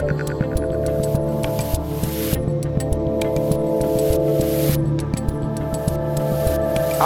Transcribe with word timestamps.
I'm 0.00 0.06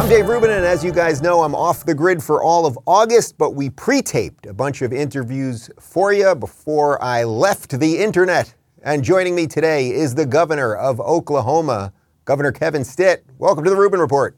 Dave 0.08 0.28
Rubin, 0.28 0.50
and 0.50 0.64
as 0.64 0.84
you 0.84 0.92
guys 0.92 1.20
know, 1.20 1.42
I'm 1.42 1.56
off 1.56 1.84
the 1.84 1.94
grid 1.94 2.22
for 2.22 2.40
all 2.40 2.66
of 2.66 2.78
August, 2.86 3.36
but 3.36 3.50
we 3.50 3.70
pre 3.70 4.00
taped 4.00 4.46
a 4.46 4.52
bunch 4.52 4.82
of 4.82 4.92
interviews 4.92 5.70
for 5.80 6.12
you 6.12 6.36
before 6.36 7.02
I 7.02 7.24
left 7.24 7.80
the 7.80 7.98
internet. 7.98 8.54
And 8.84 9.02
joining 9.02 9.34
me 9.34 9.48
today 9.48 9.90
is 9.90 10.14
the 10.14 10.26
governor 10.26 10.76
of 10.76 11.00
Oklahoma, 11.00 11.92
Governor 12.24 12.52
Kevin 12.52 12.84
Stitt. 12.84 13.24
Welcome 13.38 13.64
to 13.64 13.70
the 13.70 13.76
Rubin 13.76 13.98
Report. 13.98 14.36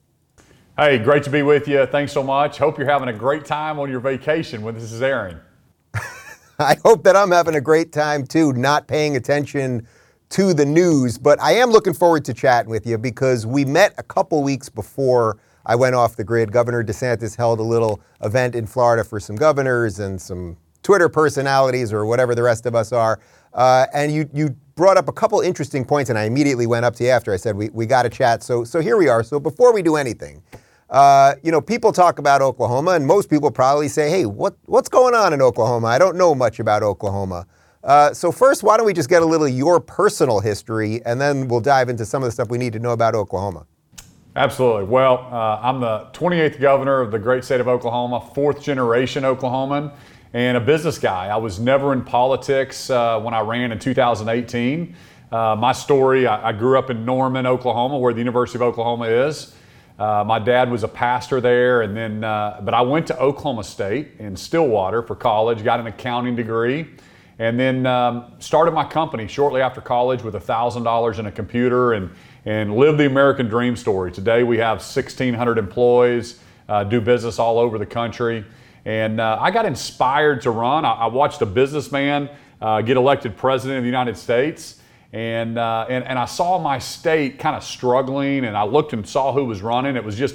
Hey, 0.79 0.97
great 0.99 1.25
to 1.25 1.31
be 1.31 1.43
with 1.43 1.69
you. 1.69 1.85
Thanks 1.85 2.13
so 2.13 2.23
much. 2.23 2.57
Hope 2.57 2.79
you're 2.79 2.89
having 2.89 3.09
a 3.11 3.13
great 3.13 3.45
time 3.45 3.79
on 3.79 3.91
your 3.91 4.01
vacation 4.01 4.63
when 4.63 4.75
this 4.75 4.93
is 4.93 5.03
airing. 5.03 5.37
I 6.59 6.77
hope 6.85 7.05
that 7.05 7.17
I'm 7.17 7.31
having 7.31 7.55
a 7.55 7.61
great 7.61 7.93
time 7.93 8.27
too, 8.27 8.53
not 8.55 8.87
paying 8.89 9.17
attention 9.17 9.87
to 10.31 10.55
the 10.55 10.65
news. 10.65 11.19
But 11.19 11.41
I 11.41 11.53
am 11.53 11.71
looking 11.71 11.93
forward 11.93 12.25
to 12.27 12.35
chatting 12.35 12.71
with 12.71 12.87
you 12.87 12.97
because 12.97 13.47
we 13.47 13.65
met 13.65 13.95
a 13.99 14.03
couple 14.03 14.43
weeks 14.43 14.69
before 14.69 15.39
I 15.67 15.75
went 15.75 15.95
off 15.95 16.17
the 16.17 16.25
grid. 16.25 16.53
Governor 16.53 16.83
DeSantis 16.83 17.37
held 17.37 17.61
a 17.61 17.63
little 17.63 18.01
event 18.23 18.55
in 18.55 18.67
Florida 18.67 19.05
for 19.05 19.21
some 19.21 19.37
governors 19.37 19.99
and 19.99 20.21
some 20.21 20.57
Twitter 20.83 21.09
personalities 21.09 21.93
or 21.93 22.07
whatever 22.07 22.35
the 22.35 22.43
rest 22.43 22.65
of 22.65 22.75
us 22.75 22.93
are. 22.93 23.21
Uh, 23.53 23.87
and 23.93 24.13
you, 24.13 24.29
you 24.33 24.57
brought 24.77 24.97
up 24.97 25.09
a 25.09 25.13
couple 25.13 25.41
interesting 25.41 25.85
points, 25.85 26.09
and 26.11 26.19
I 26.19 26.25
immediately 26.25 26.67
went 26.67 26.85
up 26.85 26.95
to 26.97 27.05
you 27.05 27.11
after. 27.11 27.33
I 27.33 27.37
said, 27.37 27.57
we, 27.57 27.71
we 27.71 27.87
got 27.87 28.05
to 28.05 28.11
chat. 28.11 28.43
So, 28.43 28.65
so 28.65 28.81
here 28.81 28.97
we 28.97 29.09
are. 29.09 29.23
So 29.23 29.41
before 29.41 29.73
we 29.75 29.83
do 29.83 29.97
anything, 29.97 30.43
uh, 30.97 31.35
you 31.43 31.53
know, 31.53 31.61
people 31.61 31.93
talk 31.93 32.19
about 32.19 32.41
Oklahoma, 32.41 32.93
and 32.93 33.07
most 33.07 33.29
people 33.29 33.51
probably 33.51 33.87
say, 33.87 34.09
hey, 34.09 34.25
what, 34.25 34.57
what's 34.65 34.89
going 34.89 35.15
on 35.15 35.35
in 35.35 35.43
Oklahoma? 35.43 35.89
I 35.89 35.99
don't 35.99 36.17
know 36.17 36.35
much 36.35 36.59
about 36.59 36.83
Oklahoma. 36.83 37.47
Uh, 37.85 38.15
so 38.15 38.33
first, 38.33 38.63
why 38.63 38.79
don't 38.79 38.87
we 38.87 38.95
just 38.95 39.11
get 39.11 39.21
a 39.21 39.27
little 39.27 39.47
your 39.47 39.79
personal 39.79 40.41
history, 40.41 41.05
and 41.05 41.21
then 41.21 41.49
we'll 41.49 41.61
dive 41.61 41.91
into 41.91 42.07
some 42.07 42.23
of 42.23 42.29
the 42.29 42.33
stuff 42.33 42.49
we 42.49 42.57
need 42.57 42.73
to 42.73 42.79
know 42.79 42.93
about 42.93 43.15
Oklahoma. 43.15 43.67
Absolutely. 44.37 44.85
Well, 44.85 45.29
uh, 45.31 45.61
I'm 45.63 45.81
the 45.81 46.09
28th 46.15 46.59
governor 46.59 47.03
of 47.03 47.11
the 47.11 47.19
great 47.19 47.45
state 47.45 47.61
of 47.61 47.69
Oklahoma, 47.69 48.31
fourth 48.35 48.63
generation 48.63 49.23
Oklahoman, 49.23 49.93
and 50.33 50.57
a 50.57 50.61
business 50.61 50.99
guy. 50.99 51.27
I 51.27 51.37
was 51.37 51.61
never 51.61 51.93
in 51.93 52.05
politics 52.05 52.89
uh, 52.89 53.21
when 53.21 53.35
I 53.35 53.41
ran 53.41 53.71
in 53.71 53.79
2018. 53.79 54.97
Uh, 55.31 55.57
my 55.59 55.73
story 55.73 56.27
I, 56.27 56.49
I, 56.49 56.53
grew 56.53 56.79
up 56.79 56.89
in 56.89 57.05
Norman, 57.05 57.45
Oklahoma, 57.45 57.99
where 57.99 58.15
the 58.15 58.21
University 58.21 58.57
of 58.57 58.63
Oklahoma 58.63 59.05
is. 59.05 59.55
Uh, 59.99 60.25
my 60.27 60.39
dad 60.39 60.71
was 60.71 60.83
a 60.83 60.89
pastor 60.89 61.41
there, 61.41 61.83
and 61.83 61.97
then, 61.97 62.23
uh, 62.23 62.61
but 62.63 62.75
I 62.75 62.83
went 62.83 63.07
to 63.07 63.19
Oklahoma 63.19 63.65
State 63.65 64.09
in 64.19 64.37
Stillwater 64.37 65.03
for 65.03 65.17
college, 65.17 65.65
got 65.65 65.81
an 65.81 65.87
accounting 65.87 66.37
degree, 66.37 66.87
and 67.39 67.59
then 67.59 67.87
um, 67.87 68.33
started 68.39 68.73
my 68.73 68.85
company 68.85 69.27
shortly 69.27 69.63
after 69.63 69.81
college 69.81 70.23
with 70.23 70.35
$1,000 70.35 71.19
in 71.19 71.27
a 71.27 71.33
computer 71.33 71.95
and 71.95 72.11
and 72.47 72.77
live 72.77 72.97
the 72.97 73.07
American 73.07 73.49
dream 73.49 73.75
story. 73.75 74.13
Today 74.13 74.45
we 74.45 74.57
have 74.59 74.79
1,600 74.79 75.59
employees, 75.59 76.39
uh, 76.69 76.85
do 76.85 77.01
business 77.01 77.41
all 77.41 77.59
over 77.59 77.77
the 77.77 77.87
country. 77.87 78.45
And 78.85 79.21
uh, 79.21 79.37
I 79.41 79.51
got 79.51 79.67
inspired 79.67 80.43
to 80.43 80.53
run. 80.53 80.85
I, 80.85 80.93
I 80.93 81.07
watched 81.09 81.43
a 81.43 81.47
businessman 81.47 82.31
uh, 82.63 82.83
get 82.83 82.97
elected 82.97 83.37
president 83.37 83.79
of 83.79 83.83
the 83.83 83.89
United 83.89 84.17
States. 84.17 84.81
And, 85.17 85.57
uh, 85.57 85.87
and, 85.89 86.05
and 86.05 86.19
I 86.19 86.27
saw 86.27 86.59
my 86.59 86.79
state 86.79 87.39
kind 87.39 87.57
of 87.57 87.65
struggling, 87.65 88.45
and 88.45 88.55
I 88.55 88.65
looked 88.65 88.93
and 88.93 89.09
saw 89.09 89.33
who 89.33 89.47
was 89.47 89.63
running. 89.63 89.97
It 89.97 90.05
was 90.05 90.15
just 90.15 90.35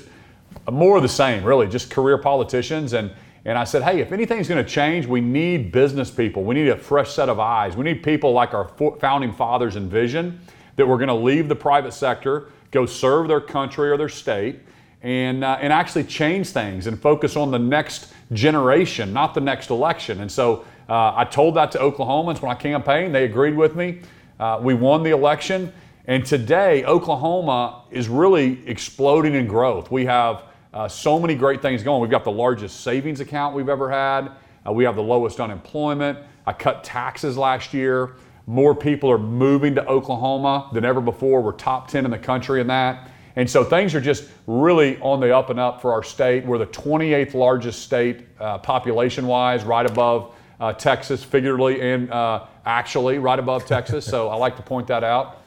more 0.72 0.98
of 0.98 1.04
the 1.04 1.08
same, 1.08 1.44
really, 1.44 1.68
just 1.68 1.92
career 1.92 2.18
politicians. 2.18 2.94
And, 2.94 3.12
and 3.46 3.60
I 3.60 3.64
said, 3.64 3.84
hey, 3.84 4.00
if 4.00 4.12
anything's 4.12 4.48
going 4.48 4.66
to 4.66 4.68
change, 4.68 5.06
we 5.06 5.22
need 5.22 5.72
business 5.72 6.10
people. 6.10 6.44
We 6.44 6.56
need 6.56 6.68
a 6.70 6.76
fresh 6.76 7.12
set 7.12 7.30
of 7.30 7.40
eyes. 7.40 7.78
We 7.78 7.84
need 7.84 8.02
people 8.02 8.32
like 8.32 8.56
our 8.56 8.70
founding 9.00 9.34
fathers 9.34 9.76
envisioned 9.76 10.40
that 10.78 10.88
were 10.88 10.98
going 10.98 11.10
to 11.10 11.14
leave 11.14 11.48
the 11.48 11.56
private 11.56 11.94
sector, 11.94 12.50
go 12.72 12.88
serve 12.88 13.28
their 13.28 13.40
country 13.40 13.92
or 13.92 13.98
their 13.98 14.10
state, 14.10 14.62
and, 15.04 15.44
uh, 15.44 15.60
and 15.62 15.72
actually 15.72 16.06
change 16.06 16.50
things 16.50 16.88
and 16.88 17.00
focus 17.00 17.36
on 17.36 17.52
the 17.52 17.60
next 17.60 18.12
generation, 18.34 19.14
not 19.14 19.36
the 19.36 19.42
next 19.42 19.70
election. 19.70 20.22
And 20.22 20.32
so 20.32 20.66
uh, 20.90 21.14
I 21.16 21.26
told 21.26 21.54
that 21.58 21.72
to 21.74 21.78
Oklahomans 21.78 22.42
when 22.42 22.52
I 22.52 22.56
campaigned. 22.56 23.14
They 23.14 23.26
agreed 23.26 23.56
with 23.56 23.76
me. 23.76 24.02
Uh, 24.42 24.60
we 24.60 24.74
won 24.74 25.04
the 25.04 25.12
election. 25.12 25.72
And 26.08 26.26
today, 26.26 26.84
Oklahoma 26.84 27.84
is 27.92 28.10
really 28.10 28.68
exploding 28.68 29.36
in 29.36 29.46
growth. 29.46 29.92
We 29.92 30.04
have 30.06 30.46
uh, 30.74 30.88
so 30.88 31.20
many 31.20 31.36
great 31.36 31.62
things 31.62 31.84
going. 31.84 32.02
We've 32.02 32.10
got 32.10 32.24
the 32.24 32.32
largest 32.32 32.82
savings 32.82 33.20
account 33.20 33.56
we've 33.56 33.70
ever 33.70 33.92
had. 33.92 34.32
Uh, 34.68 34.72
we 34.72 34.84
have 34.84 34.96
the 34.96 35.04
lowest 35.04 35.40
unemployment. 35.40 36.18
I 36.48 36.54
cut 36.54 36.84
taxes 36.84 37.38
last 37.38 37.72
year. 37.72 38.16
More 38.48 38.74
people 38.74 39.12
are 39.12 39.20
moving 39.20 39.76
to 39.76 39.86
Oklahoma 39.86 40.72
than 40.74 40.86
ever 40.86 41.02
before. 41.02 41.44
We're 41.44 41.52
top 41.52 41.88
10 41.88 42.06
in 42.06 42.10
the 42.10 42.18
country 42.18 42.62
in 42.62 42.68
that. 42.68 43.12
And 43.36 43.48
so 43.48 43.64
things 43.64 43.94
are 43.94 44.02
just 44.02 44.28
really 44.48 45.00
on 45.02 45.20
the 45.20 45.38
up 45.38 45.52
and 45.52 45.60
up 45.60 45.84
for 45.84 45.94
our 45.94 46.02
state. 46.02 46.48
We're 46.48 46.58
the 46.58 46.66
28th 46.66 47.36
largest 47.36 47.84
state 47.84 48.26
uh, 48.40 48.58
population 48.58 49.28
wise, 49.28 49.64
right 49.64 49.86
above 49.86 50.34
uh, 50.62 50.72
Texas, 50.72 51.24
figuratively 51.24 51.82
and 51.82 52.10
uh, 52.12 52.46
actually, 52.66 53.18
right 53.18 53.40
above 53.40 53.66
Texas. 53.66 54.06
So 54.06 54.30
I 54.30 54.36
like 54.36 54.56
to 54.58 54.62
point 54.62 54.88
that 54.88 55.04
out. 55.04 55.40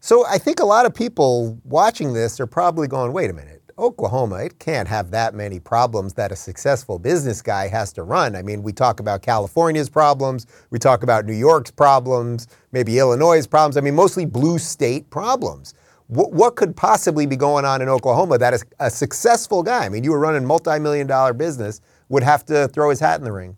So 0.00 0.24
I 0.26 0.38
think 0.38 0.60
a 0.60 0.66
lot 0.66 0.86
of 0.86 0.94
people 0.94 1.58
watching 1.64 2.12
this 2.12 2.38
are 2.38 2.46
probably 2.46 2.86
going, 2.86 3.12
wait 3.12 3.30
a 3.30 3.32
minute. 3.32 3.62
Oklahoma, 3.78 4.36
it 4.44 4.58
can't 4.58 4.88
have 4.88 5.12
that 5.12 5.34
many 5.34 5.60
problems 5.60 6.14
that 6.14 6.32
a 6.32 6.36
successful 6.36 6.98
business 6.98 7.40
guy 7.40 7.68
has 7.68 7.92
to 7.92 8.02
run. 8.02 8.34
I 8.34 8.42
mean, 8.42 8.62
we 8.62 8.72
talk 8.72 8.98
about 8.98 9.22
California's 9.22 9.88
problems, 9.88 10.46
we 10.70 10.80
talk 10.80 11.04
about 11.04 11.24
New 11.24 11.32
York's 11.32 11.70
problems, 11.70 12.48
maybe 12.72 12.98
Illinois' 12.98 13.46
problems. 13.46 13.76
I 13.76 13.80
mean, 13.80 13.94
mostly 13.94 14.26
blue 14.26 14.58
state 14.58 15.08
problems. 15.10 15.74
What, 16.08 16.56
could 16.56 16.74
possibly 16.74 17.24
be 17.26 17.36
going 17.36 17.64
on 17.64 17.80
in 17.82 17.88
Oklahoma 17.88 18.38
that 18.38 18.52
is 18.52 18.64
a 18.80 18.90
successful 18.90 19.62
guy? 19.62 19.84
I 19.84 19.88
mean, 19.88 20.04
you 20.04 20.10
were 20.10 20.18
running 20.18 20.44
multi-million 20.44 21.06
dollar 21.06 21.32
business, 21.32 21.80
would 22.08 22.22
have 22.22 22.44
to 22.46 22.66
throw 22.68 22.90
his 22.90 22.98
hat 22.98 23.20
in 23.20 23.24
the 23.24 23.32
ring. 23.32 23.56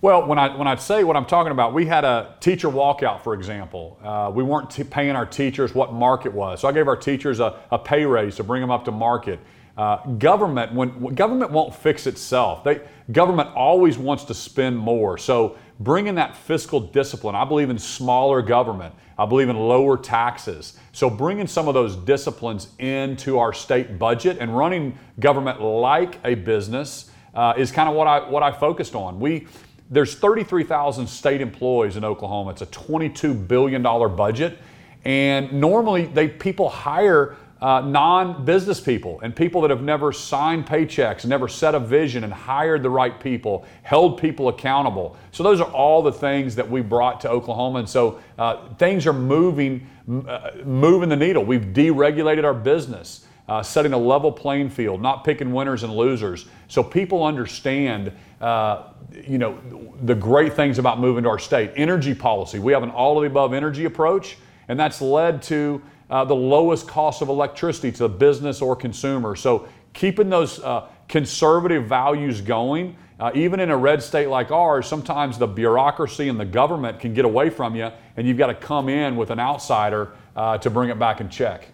Well, 0.00 0.28
when 0.28 0.38
I 0.38 0.56
when 0.56 0.68
I 0.68 0.76
say 0.76 1.02
what 1.02 1.16
I'm 1.16 1.26
talking 1.26 1.50
about, 1.50 1.74
we 1.74 1.84
had 1.84 2.04
a 2.04 2.36
teacher 2.38 2.68
walkout, 2.68 3.24
for 3.24 3.34
example. 3.34 3.98
Uh, 4.00 4.30
we 4.32 4.44
weren't 4.44 4.70
t- 4.70 4.84
paying 4.84 5.16
our 5.16 5.26
teachers 5.26 5.74
what 5.74 5.92
market 5.92 6.32
was, 6.32 6.60
so 6.60 6.68
I 6.68 6.72
gave 6.72 6.86
our 6.86 6.96
teachers 6.96 7.40
a, 7.40 7.58
a 7.72 7.80
pay 7.80 8.04
raise 8.04 8.36
to 8.36 8.44
bring 8.44 8.60
them 8.60 8.70
up 8.70 8.84
to 8.84 8.92
market. 8.92 9.40
Uh, 9.76 10.04
government, 10.18 10.72
when 10.72 11.14
government 11.16 11.50
won't 11.50 11.74
fix 11.74 12.06
itself, 12.06 12.62
they, 12.62 12.80
government 13.10 13.48
always 13.56 13.98
wants 13.98 14.22
to 14.24 14.34
spend 14.34 14.78
more. 14.78 15.18
So 15.18 15.56
bringing 15.80 16.14
that 16.14 16.36
fiscal 16.36 16.78
discipline, 16.78 17.34
I 17.34 17.44
believe 17.44 17.68
in 17.68 17.78
smaller 17.78 18.40
government. 18.40 18.94
I 19.18 19.26
believe 19.26 19.48
in 19.48 19.56
lower 19.56 19.96
taxes. 19.96 20.78
So 20.92 21.10
bringing 21.10 21.48
some 21.48 21.66
of 21.66 21.74
those 21.74 21.96
disciplines 21.96 22.68
into 22.78 23.38
our 23.38 23.52
state 23.52 23.98
budget 23.98 24.38
and 24.40 24.56
running 24.56 24.96
government 25.18 25.60
like 25.60 26.20
a 26.24 26.36
business 26.36 27.10
uh, 27.34 27.54
is 27.56 27.70
kind 27.72 27.88
of 27.88 27.94
what 27.94 28.06
I 28.06 28.28
what 28.28 28.42
I 28.42 28.52
focused 28.52 28.94
on. 28.94 29.20
We 29.20 29.46
there's 29.90 30.14
33,000 30.14 31.06
state 31.06 31.40
employees 31.40 31.96
in 31.96 32.04
Oklahoma. 32.04 32.50
It's 32.50 32.62
a 32.62 32.66
22 32.66 33.34
billion 33.34 33.82
dollar 33.82 34.08
budget, 34.08 34.58
and 35.04 35.52
normally 35.52 36.06
they 36.06 36.28
people 36.28 36.68
hire 36.68 37.36
uh, 37.60 37.80
non 37.80 38.44
business 38.44 38.80
people 38.80 39.18
and 39.20 39.34
people 39.34 39.60
that 39.62 39.70
have 39.70 39.82
never 39.82 40.12
signed 40.12 40.66
paychecks, 40.66 41.24
never 41.24 41.48
set 41.48 41.74
a 41.74 41.80
vision 41.80 42.22
and 42.24 42.32
hired 42.32 42.82
the 42.82 42.90
right 42.90 43.18
people, 43.18 43.66
held 43.82 44.20
people 44.20 44.48
accountable. 44.48 45.16
So, 45.32 45.42
those 45.42 45.60
are 45.60 45.70
all 45.72 46.02
the 46.02 46.12
things 46.12 46.54
that 46.56 46.68
we 46.68 46.82
brought 46.82 47.20
to 47.22 47.30
Oklahoma. 47.30 47.80
And 47.80 47.88
so, 47.88 48.20
uh, 48.38 48.68
things 48.74 49.06
are 49.06 49.12
moving, 49.12 49.86
uh, 50.28 50.52
moving 50.64 51.08
the 51.08 51.16
needle. 51.16 51.44
We've 51.44 51.66
deregulated 51.72 52.44
our 52.44 52.54
business. 52.54 53.24
Uh, 53.48 53.62
setting 53.62 53.94
a 53.94 53.98
level 53.98 54.30
playing 54.30 54.68
field, 54.68 55.00
not 55.00 55.24
picking 55.24 55.54
winners 55.54 55.82
and 55.82 55.90
losers, 55.90 56.44
so 56.66 56.82
people 56.82 57.24
understand, 57.24 58.12
uh, 58.40 58.92
you 59.26 59.38
know, 59.38 59.58
the 60.02 60.14
great 60.14 60.54
things 60.54 60.78
about 60.78 61.00
moving 61.00 61.24
to 61.24 61.30
our 61.30 61.38
state. 61.38 61.72
Energy 61.76 62.14
policy, 62.14 62.58
we 62.58 62.72
have 62.72 62.82
an 62.82 62.90
all 62.90 63.16
of 63.16 63.22
the 63.22 63.26
above 63.28 63.52
energy 63.52 63.84
approach, 63.84 64.36
and 64.68 64.78
that's 64.78 65.00
led 65.00 65.42
to 65.42 65.82
uh, 66.10 66.24
the 66.24 66.34
lowest 66.34 66.86
cost 66.86 67.22
of 67.22 67.28
electricity 67.28 67.90
to 67.92 67.98
the 67.98 68.08
business 68.08 68.62
or 68.62 68.76
consumer. 68.76 69.34
So 69.36 69.68
keeping 69.92 70.28
those 70.30 70.60
uh, 70.60 70.88
conservative 71.08 71.86
values 71.86 72.40
going, 72.40 72.96
uh, 73.18 73.32
even 73.34 73.58
in 73.58 73.70
a 73.70 73.76
red 73.76 74.02
state 74.02 74.28
like 74.28 74.50
ours, 74.52 74.86
sometimes 74.86 75.38
the 75.38 75.46
bureaucracy 75.46 76.28
and 76.28 76.38
the 76.38 76.44
government 76.44 77.00
can 77.00 77.14
get 77.14 77.24
away 77.24 77.50
from 77.50 77.74
you, 77.74 77.90
and 78.16 78.28
you've 78.28 78.38
got 78.38 78.46
to 78.46 78.54
come 78.54 78.88
in 78.88 79.16
with 79.16 79.30
an 79.30 79.40
outsider 79.40 80.12
uh, 80.36 80.56
to 80.58 80.70
bring 80.70 80.90
it 80.90 80.98
back 80.98 81.20
in 81.20 81.28
check. 81.28 81.68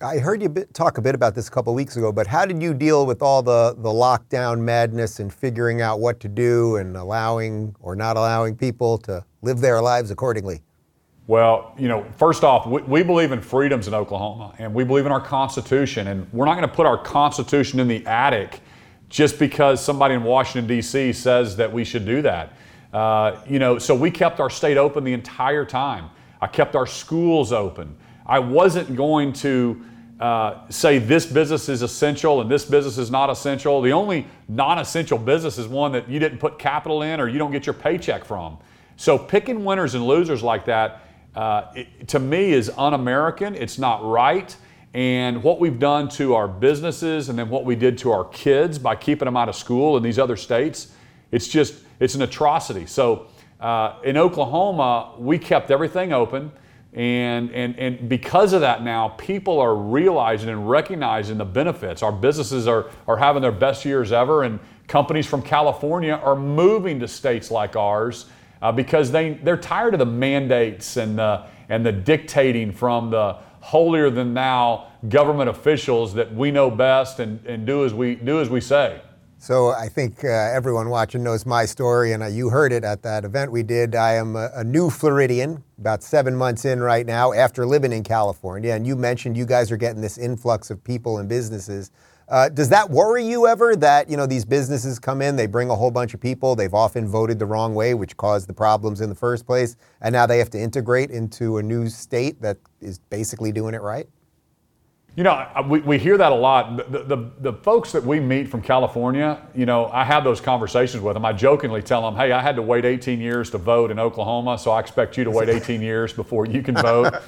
I 0.00 0.18
heard 0.18 0.40
you 0.40 0.48
talk 0.74 0.98
a 0.98 1.02
bit 1.02 1.16
about 1.16 1.34
this 1.34 1.48
a 1.48 1.50
couple 1.50 1.74
weeks 1.74 1.96
ago, 1.96 2.12
but 2.12 2.28
how 2.28 2.46
did 2.46 2.62
you 2.62 2.72
deal 2.72 3.04
with 3.04 3.20
all 3.20 3.42
the, 3.42 3.74
the 3.78 3.88
lockdown 3.88 4.60
madness 4.60 5.18
and 5.18 5.32
figuring 5.32 5.82
out 5.82 5.98
what 5.98 6.20
to 6.20 6.28
do 6.28 6.76
and 6.76 6.96
allowing 6.96 7.74
or 7.80 7.96
not 7.96 8.16
allowing 8.16 8.56
people 8.56 8.98
to 8.98 9.24
live 9.42 9.58
their 9.58 9.82
lives 9.82 10.12
accordingly? 10.12 10.62
Well, 11.26 11.74
you 11.76 11.88
know, 11.88 12.06
first 12.16 12.44
off, 12.44 12.64
we, 12.64 12.80
we, 12.82 13.02
believe 13.02 13.32
in 13.32 13.40
freedoms 13.40 13.88
in 13.88 13.94
Oklahoma 13.94 14.54
and 14.58 14.72
we 14.72 14.84
believe 14.84 15.04
in 15.04 15.10
our 15.10 15.20
Constitution. 15.20 16.06
And 16.06 16.32
we're 16.32 16.46
not 16.46 16.54
going 16.54 16.68
to 16.68 16.74
put 16.74 16.86
our 16.86 17.02
Constitution 17.02 17.80
in 17.80 17.88
the 17.88 18.06
attic 18.06 18.60
just 19.08 19.36
because 19.36 19.84
somebody 19.84 20.14
in 20.14 20.22
Washington, 20.22 20.68
D.C. 20.68 21.12
says 21.12 21.56
that 21.56 21.72
we 21.72 21.82
should 21.82 22.06
do 22.06 22.22
that. 22.22 22.52
Uh, 22.92 23.40
you 23.48 23.58
know, 23.58 23.80
so 23.80 23.96
we 23.96 24.12
kept 24.12 24.38
our 24.38 24.48
state 24.48 24.76
open 24.76 25.02
the 25.02 25.12
entire 25.12 25.64
time. 25.64 26.08
I 26.40 26.46
kept 26.46 26.76
our 26.76 26.86
schools 26.86 27.52
open. 27.52 27.96
I 28.28 28.38
wasn't 28.38 28.94
going 28.94 29.32
to 29.34 29.82
uh, 30.20 30.68
say 30.68 30.98
this 30.98 31.24
business 31.24 31.68
is 31.68 31.82
essential 31.82 32.40
and 32.40 32.50
this 32.50 32.64
business 32.64 32.98
is 32.98 33.10
not 33.10 33.30
essential. 33.30 33.80
The 33.80 33.92
only 33.92 34.26
non 34.48 34.78
essential 34.78 35.16
business 35.16 35.58
is 35.58 35.68
one 35.68 35.92
that 35.92 36.08
you 36.08 36.18
didn't 36.18 36.38
put 36.38 36.58
capital 36.58 37.02
in 37.02 37.20
or 37.20 37.28
you 37.28 37.38
don't 37.38 37.52
get 37.52 37.66
your 37.66 37.74
paycheck 37.74 38.24
from. 38.24 38.58
So 38.96 39.16
picking 39.16 39.64
winners 39.64 39.94
and 39.94 40.06
losers 40.06 40.42
like 40.42 40.64
that, 40.64 41.02
uh, 41.36 41.70
it, 41.74 42.08
to 42.08 42.18
me, 42.18 42.52
is 42.52 42.68
un 42.76 42.94
American. 42.94 43.54
It's 43.54 43.78
not 43.78 44.04
right. 44.04 44.54
And 44.92 45.42
what 45.42 45.60
we've 45.60 45.78
done 45.78 46.08
to 46.10 46.34
our 46.34 46.48
businesses 46.48 47.28
and 47.28 47.38
then 47.38 47.48
what 47.48 47.64
we 47.64 47.76
did 47.76 47.96
to 47.98 48.10
our 48.10 48.24
kids 48.24 48.78
by 48.78 48.96
keeping 48.96 49.26
them 49.26 49.36
out 49.36 49.48
of 49.48 49.54
school 49.54 49.96
in 49.96 50.02
these 50.02 50.18
other 50.18 50.36
states, 50.36 50.92
it's 51.30 51.46
just, 51.46 51.74
it's 52.00 52.16
an 52.16 52.22
atrocity. 52.22 52.86
So 52.86 53.28
uh, 53.60 53.98
in 54.02 54.16
Oklahoma, 54.16 55.14
we 55.16 55.38
kept 55.38 55.70
everything 55.70 56.12
open. 56.12 56.50
And, 56.94 57.50
and, 57.52 57.78
and 57.78 58.08
because 58.08 58.52
of 58.54 58.62
that 58.62 58.82
now, 58.82 59.08
people 59.10 59.60
are 59.60 59.74
realizing 59.74 60.48
and 60.48 60.68
recognizing 60.68 61.36
the 61.36 61.44
benefits. 61.44 62.02
Our 62.02 62.12
businesses 62.12 62.66
are, 62.66 62.90
are 63.06 63.16
having 63.16 63.42
their 63.42 63.52
best 63.52 63.84
years 63.84 64.10
ever, 64.10 64.44
and 64.44 64.58
companies 64.86 65.26
from 65.26 65.42
California 65.42 66.14
are 66.14 66.34
moving 66.34 66.98
to 67.00 67.08
states 67.08 67.50
like 67.50 67.76
ours 67.76 68.26
uh, 68.62 68.72
because 68.72 69.10
they, 69.12 69.34
they're 69.34 69.56
tired 69.56 69.94
of 69.94 69.98
the 69.98 70.06
mandates 70.06 70.96
and 70.96 71.18
the, 71.18 71.44
and 71.68 71.84
the 71.84 71.92
dictating 71.92 72.72
from 72.72 73.10
the 73.10 73.36
holier 73.60 74.08
than 74.08 74.32
thou 74.32 74.86
government 75.08 75.50
officials 75.50 76.14
that 76.14 76.34
we 76.34 76.50
know 76.50 76.70
best 76.70 77.20
and, 77.20 77.44
and 77.44 77.66
do, 77.66 77.84
as 77.84 77.92
we, 77.92 78.14
do 78.14 78.40
as 78.40 78.48
we 78.48 78.60
say. 78.60 79.00
So 79.40 79.70
I 79.70 79.88
think 79.88 80.24
uh, 80.24 80.28
everyone 80.28 80.90
watching 80.90 81.22
knows 81.22 81.46
my 81.46 81.64
story, 81.64 82.12
and 82.12 82.24
uh, 82.24 82.26
you 82.26 82.48
heard 82.48 82.72
it 82.72 82.82
at 82.82 83.02
that 83.02 83.24
event 83.24 83.52
we 83.52 83.62
did. 83.62 83.94
I 83.94 84.14
am 84.14 84.34
a, 84.34 84.50
a, 84.52 84.64
new 84.64 84.90
Floridian, 84.90 85.62
about 85.78 86.02
seven 86.02 86.34
months 86.34 86.64
in 86.64 86.80
right 86.80 87.06
now 87.06 87.32
after 87.32 87.64
living 87.64 87.92
in 87.92 88.02
California. 88.02 88.72
And 88.72 88.84
you 88.84 88.96
mentioned 88.96 89.36
you 89.36 89.46
guys 89.46 89.70
are 89.70 89.76
getting 89.76 90.02
this 90.02 90.18
influx 90.18 90.70
of 90.72 90.82
people 90.82 91.18
and 91.18 91.28
businesses. 91.28 91.92
Uh, 92.28 92.48
does 92.48 92.68
that 92.70 92.90
worry 92.90 93.24
you 93.24 93.46
ever 93.46 93.76
that 93.76 94.10
you 94.10 94.16
know 94.16 94.26
these 94.26 94.44
businesses 94.44 94.98
come 94.98 95.22
in, 95.22 95.36
they 95.36 95.46
bring 95.46 95.70
a 95.70 95.74
whole 95.74 95.92
bunch 95.92 96.14
of 96.14 96.20
people, 96.20 96.56
they've 96.56 96.74
often 96.74 97.06
voted 97.06 97.38
the 97.38 97.46
wrong 97.46 97.76
way, 97.76 97.94
which 97.94 98.16
caused 98.16 98.48
the 98.48 98.52
problems 98.52 99.00
in 99.00 99.08
the 99.08 99.14
first 99.14 99.46
place, 99.46 99.76
and 100.00 100.12
now 100.12 100.26
they 100.26 100.38
have 100.38 100.50
to 100.50 100.58
integrate 100.58 101.12
into 101.12 101.58
a 101.58 101.62
new 101.62 101.88
state 101.88 102.42
that 102.42 102.58
is 102.80 102.98
basically 102.98 103.52
doing 103.52 103.72
it 103.72 103.82
right? 103.82 104.08
You 105.18 105.24
know, 105.24 105.64
we, 105.66 105.80
we 105.80 105.98
hear 105.98 106.16
that 106.16 106.30
a 106.30 106.34
lot. 106.36 106.92
The, 106.92 107.02
the, 107.02 107.30
the, 107.40 107.52
folks 107.52 107.90
that 107.90 108.04
we 108.04 108.20
meet 108.20 108.48
from 108.48 108.62
California, 108.62 109.42
you 109.52 109.66
know, 109.66 109.86
I 109.86 110.04
have 110.04 110.22
those 110.22 110.40
conversations 110.40 111.02
with 111.02 111.14
them. 111.14 111.24
I 111.24 111.32
jokingly 111.32 111.82
tell 111.82 112.02
them, 112.02 112.14
hey, 112.14 112.30
I 112.30 112.40
had 112.40 112.54
to 112.54 112.62
wait 112.62 112.84
18 112.84 113.20
years 113.20 113.50
to 113.50 113.58
vote 113.58 113.90
in 113.90 113.98
Oklahoma, 113.98 114.56
so 114.58 114.70
I 114.70 114.78
expect 114.78 115.18
you 115.18 115.24
to 115.24 115.30
wait 115.32 115.48
18 115.48 115.82
years 115.82 116.12
before 116.12 116.46
you 116.46 116.62
can 116.62 116.76
vote. 116.76 117.14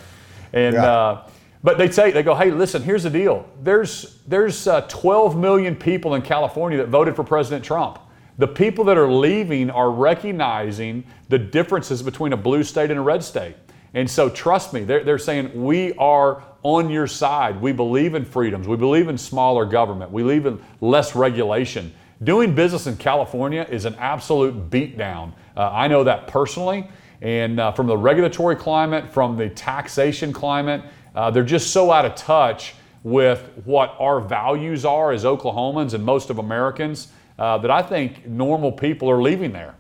And, 0.52 0.74
yeah. 0.74 0.84
uh, 0.84 1.28
but 1.62 1.78
they 1.78 1.88
say, 1.90 2.10
they 2.10 2.24
go, 2.24 2.34
hey, 2.34 2.50
listen, 2.50 2.82
here's 2.82 3.04
the 3.04 3.10
deal. 3.10 3.48
There's, 3.62 4.18
there's 4.26 4.66
uh, 4.66 4.80
12 4.88 5.36
million 5.36 5.76
people 5.76 6.16
in 6.16 6.22
California 6.22 6.78
that 6.78 6.88
voted 6.88 7.14
for 7.14 7.22
President 7.22 7.64
Trump. 7.64 8.00
The 8.38 8.48
people 8.48 8.84
that 8.86 8.98
are 8.98 9.10
leaving 9.10 9.70
are 9.70 9.92
recognizing 9.92 11.04
the 11.28 11.38
differences 11.38 12.02
between 12.02 12.32
a 12.32 12.36
blue 12.36 12.64
state 12.64 12.90
and 12.90 12.98
a 12.98 13.02
red 13.02 13.22
state. 13.22 13.54
And 13.94 14.08
so, 14.08 14.28
trust 14.28 14.72
me, 14.72 14.84
they're, 14.84 15.02
they're 15.02 15.18
saying, 15.18 15.50
we 15.60 15.92
are 15.94 16.42
on 16.62 16.90
your 16.90 17.06
side. 17.06 17.60
We 17.60 17.72
believe 17.72 18.14
in 18.14 18.24
freedoms. 18.24 18.68
We 18.68 18.76
believe 18.76 19.08
in 19.08 19.18
smaller 19.18 19.64
government. 19.64 20.10
We 20.10 20.22
believe 20.22 20.46
in 20.46 20.60
less 20.80 21.16
regulation. 21.16 21.92
Doing 22.22 22.54
business 22.54 22.86
in 22.86 22.96
California 22.96 23.66
is 23.68 23.86
an 23.86 23.94
absolute 23.96 24.70
beatdown. 24.70 25.32
Uh, 25.56 25.70
I 25.72 25.88
know 25.88 26.04
that 26.04 26.26
personally. 26.26 26.88
And 27.22 27.58
uh, 27.58 27.72
from 27.72 27.86
the 27.86 27.96
regulatory 27.96 28.56
climate, 28.56 29.12
from 29.12 29.36
the 29.36 29.48
taxation 29.48 30.32
climate, 30.32 30.82
uh, 31.14 31.30
they're 31.30 31.42
just 31.42 31.70
so 31.70 31.90
out 31.90 32.04
of 32.04 32.14
touch 32.14 32.74
with 33.02 33.50
what 33.64 33.96
our 33.98 34.20
values 34.20 34.84
are 34.84 35.12
as 35.12 35.24
Oklahomans 35.24 35.94
and 35.94 36.04
most 36.04 36.30
of 36.30 36.38
Americans 36.38 37.08
uh, 37.38 37.58
that 37.58 37.70
I 37.70 37.82
think 37.82 38.26
normal 38.26 38.70
people 38.70 39.10
are 39.10 39.22
leaving 39.22 39.52
there. 39.52 39.74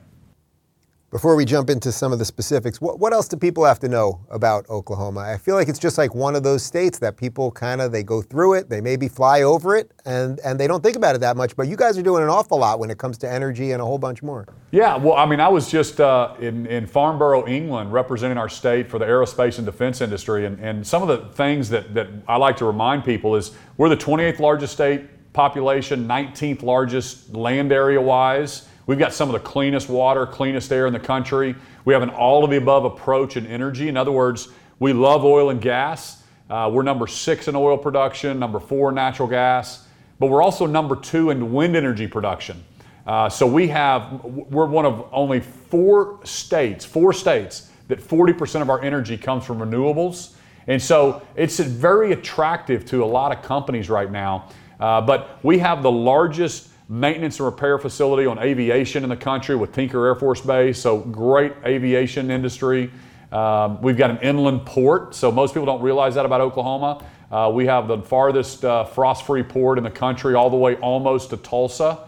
Before 1.10 1.34
we 1.34 1.44
jump 1.44 1.70
into 1.70 1.90
some 1.90 2.12
of 2.12 2.20
the 2.20 2.24
specifics, 2.24 2.80
what, 2.80 3.00
what 3.00 3.12
else 3.12 3.26
do 3.26 3.36
people 3.36 3.64
have 3.64 3.80
to 3.80 3.88
know 3.88 4.20
about 4.30 4.70
Oklahoma? 4.70 5.22
I 5.22 5.38
feel 5.38 5.56
like 5.56 5.66
it's 5.68 5.80
just 5.80 5.98
like 5.98 6.14
one 6.14 6.36
of 6.36 6.44
those 6.44 6.62
states 6.62 7.00
that 7.00 7.16
people 7.16 7.50
kind 7.50 7.80
of 7.80 7.90
they 7.90 8.04
go 8.04 8.22
through 8.22 8.54
it, 8.54 8.68
they 8.68 8.80
maybe 8.80 9.08
fly 9.08 9.42
over 9.42 9.74
it, 9.74 9.90
and 10.04 10.38
and 10.44 10.60
they 10.60 10.68
don't 10.68 10.84
think 10.84 10.94
about 10.94 11.16
it 11.16 11.20
that 11.22 11.36
much. 11.36 11.56
But 11.56 11.66
you 11.66 11.74
guys 11.74 11.98
are 11.98 12.02
doing 12.02 12.22
an 12.22 12.28
awful 12.28 12.60
lot 12.60 12.78
when 12.78 12.92
it 12.92 12.98
comes 12.98 13.18
to 13.18 13.28
energy 13.28 13.72
and 13.72 13.82
a 13.82 13.84
whole 13.84 13.98
bunch 13.98 14.22
more. 14.22 14.46
Yeah, 14.70 14.96
well, 14.98 15.16
I 15.16 15.26
mean, 15.26 15.40
I 15.40 15.48
was 15.48 15.68
just 15.68 16.00
uh, 16.00 16.36
in 16.38 16.66
in 16.66 16.86
Farnborough, 16.86 17.48
England, 17.48 17.92
representing 17.92 18.38
our 18.38 18.48
state 18.48 18.88
for 18.88 19.00
the 19.00 19.06
aerospace 19.06 19.56
and 19.58 19.66
defense 19.66 20.00
industry, 20.00 20.46
and 20.46 20.60
and 20.60 20.86
some 20.86 21.02
of 21.02 21.08
the 21.08 21.34
things 21.34 21.68
that 21.70 21.92
that 21.92 22.06
I 22.28 22.36
like 22.36 22.56
to 22.58 22.66
remind 22.66 23.04
people 23.04 23.34
is 23.34 23.50
we're 23.78 23.88
the 23.88 23.96
28th 23.96 24.38
largest 24.38 24.74
state 24.74 25.32
population, 25.32 26.06
19th 26.06 26.62
largest 26.62 27.34
land 27.34 27.72
area 27.72 28.00
wise. 28.00 28.68
We've 28.90 28.98
got 28.98 29.14
some 29.14 29.28
of 29.28 29.34
the 29.34 29.48
cleanest 29.48 29.88
water, 29.88 30.26
cleanest 30.26 30.72
air 30.72 30.88
in 30.88 30.92
the 30.92 30.98
country. 30.98 31.54
We 31.84 31.92
have 31.94 32.02
an 32.02 32.10
all 32.10 32.42
of 32.42 32.50
the 32.50 32.56
above 32.56 32.84
approach 32.84 33.36
in 33.36 33.46
energy. 33.46 33.88
In 33.88 33.96
other 33.96 34.10
words, 34.10 34.48
we 34.80 34.92
love 34.92 35.24
oil 35.24 35.50
and 35.50 35.60
gas. 35.60 36.24
Uh, 36.50 36.68
we're 36.72 36.82
number 36.82 37.06
six 37.06 37.46
in 37.46 37.54
oil 37.54 37.78
production, 37.78 38.40
number 38.40 38.58
four 38.58 38.88
in 38.88 38.96
natural 38.96 39.28
gas, 39.28 39.86
but 40.18 40.26
we're 40.26 40.42
also 40.42 40.66
number 40.66 40.96
two 40.96 41.30
in 41.30 41.52
wind 41.52 41.76
energy 41.76 42.08
production. 42.08 42.64
Uh, 43.06 43.28
so 43.28 43.46
we 43.46 43.68
have, 43.68 44.24
we're 44.24 44.66
one 44.66 44.84
of 44.84 45.08
only 45.12 45.38
four 45.38 46.18
states, 46.24 46.84
four 46.84 47.12
states 47.12 47.70
that 47.86 48.00
40% 48.00 48.60
of 48.60 48.70
our 48.70 48.82
energy 48.82 49.16
comes 49.16 49.44
from 49.44 49.60
renewables. 49.60 50.32
And 50.66 50.82
so 50.82 51.22
it's 51.36 51.60
very 51.60 52.10
attractive 52.10 52.84
to 52.86 53.04
a 53.04 53.06
lot 53.06 53.30
of 53.30 53.44
companies 53.44 53.88
right 53.88 54.10
now. 54.10 54.48
Uh, 54.80 55.00
but 55.00 55.38
we 55.44 55.60
have 55.60 55.84
the 55.84 55.92
largest 55.92 56.69
maintenance 56.90 57.38
and 57.38 57.46
repair 57.46 57.78
facility 57.78 58.26
on 58.26 58.40
aviation 58.40 59.04
in 59.04 59.10
the 59.10 59.16
country 59.16 59.54
with 59.54 59.72
Tinker 59.72 60.04
Air 60.04 60.16
Force 60.16 60.40
Base, 60.40 60.76
so 60.80 60.98
great 60.98 61.52
aviation 61.64 62.32
industry. 62.32 62.90
Um, 63.30 63.80
we've 63.80 63.96
got 63.96 64.10
an 64.10 64.18
inland 64.18 64.66
port, 64.66 65.14
so 65.14 65.30
most 65.30 65.54
people 65.54 65.66
don't 65.66 65.82
realize 65.82 66.16
that 66.16 66.26
about 66.26 66.40
Oklahoma. 66.40 67.04
Uh, 67.30 67.48
we 67.54 67.64
have 67.66 67.86
the 67.86 67.98
farthest 67.98 68.64
uh, 68.64 68.82
frost 68.82 69.24
free 69.24 69.44
port 69.44 69.78
in 69.78 69.84
the 69.84 69.90
country, 69.90 70.34
all 70.34 70.50
the 70.50 70.56
way 70.56 70.74
almost 70.76 71.30
to 71.30 71.36
Tulsa. 71.36 72.00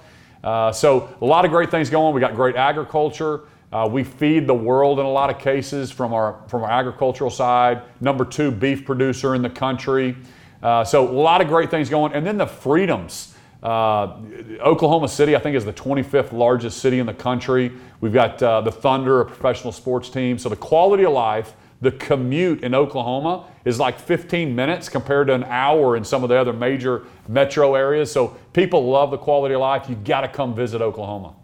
Uh, 0.43 0.73
so, 0.73 1.15
a 1.21 1.25
lot 1.25 1.45
of 1.45 1.53
great 1.53 1.71
things 1.71 1.89
going. 1.89 2.13
We 2.13 2.21
got 2.21 2.35
great 2.35 2.57
agriculture. 2.57 3.43
Uh, 3.73 3.89
we 3.91 4.03
feed 4.03 4.49
the 4.49 4.55
world 4.55 4.99
in 4.99 5.07
a 5.07 5.11
lot 5.11 5.31
of 5.31 5.39
cases 5.39 5.93
from 5.93 6.13
our, 6.13 6.41
from 6.49 6.65
our 6.65 6.71
agricultural 6.71 7.31
side. 7.31 7.83
Number 8.01 8.25
two 8.25 8.51
beef 8.51 8.85
producer 8.85 9.37
in 9.37 9.43
the 9.43 9.51
country. 9.51 10.17
Uh, 10.61 10.83
so, 10.83 11.09
a 11.09 11.13
lot 11.13 11.41
of 11.41 11.47
great 11.47 11.71
things 11.71 11.89
going. 11.89 12.15
And 12.15 12.27
then 12.27 12.37
the 12.37 12.49
freedoms. 12.49 13.32
Uh, 13.63 14.17
Oklahoma 14.61 15.07
City, 15.07 15.37
I 15.37 15.39
think, 15.39 15.57
is 15.57 15.65
the 15.65 15.73
25th 15.73 16.33
largest 16.33 16.79
city 16.79 16.99
in 16.99 17.07
the 17.07 17.15
country. 17.15 17.73
We've 18.01 18.13
got 18.13 18.43
uh, 18.43 18.61
the 18.61 18.73
Thunder, 18.73 19.21
a 19.21 19.25
professional 19.25 19.73
sports 19.73 20.09
team. 20.09 20.37
So 20.37 20.49
the 20.49 20.57
quality 20.57 21.05
of 21.05 21.13
life, 21.13 21.55
the 21.81 21.93
commute 21.93 22.65
in 22.65 22.75
Oklahoma 22.75 23.47
is 23.65 23.79
like 23.79 23.99
15 23.99 24.55
minutes 24.55 24.89
compared 24.89 25.29
to 25.29 25.35
an 25.35 25.45
hour 25.45 25.97
in 25.97 26.05
some 26.05 26.25
of 26.25 26.29
the 26.29 26.37
other 26.37 26.53
major 26.53 27.05
metro 27.29 27.77
areas. 27.77 28.11
So 28.11 28.37
people 28.53 28.89
love 28.89 29.13
the 29.13 29.19
quality 29.19 29.55
of 29.55 29.61
life. 29.61 29.89
You 29.89 29.95
got 29.95 30.23
to 30.23 30.29
come 30.29 30.55
visit 30.55 30.83
Oklahoma. 30.83 31.35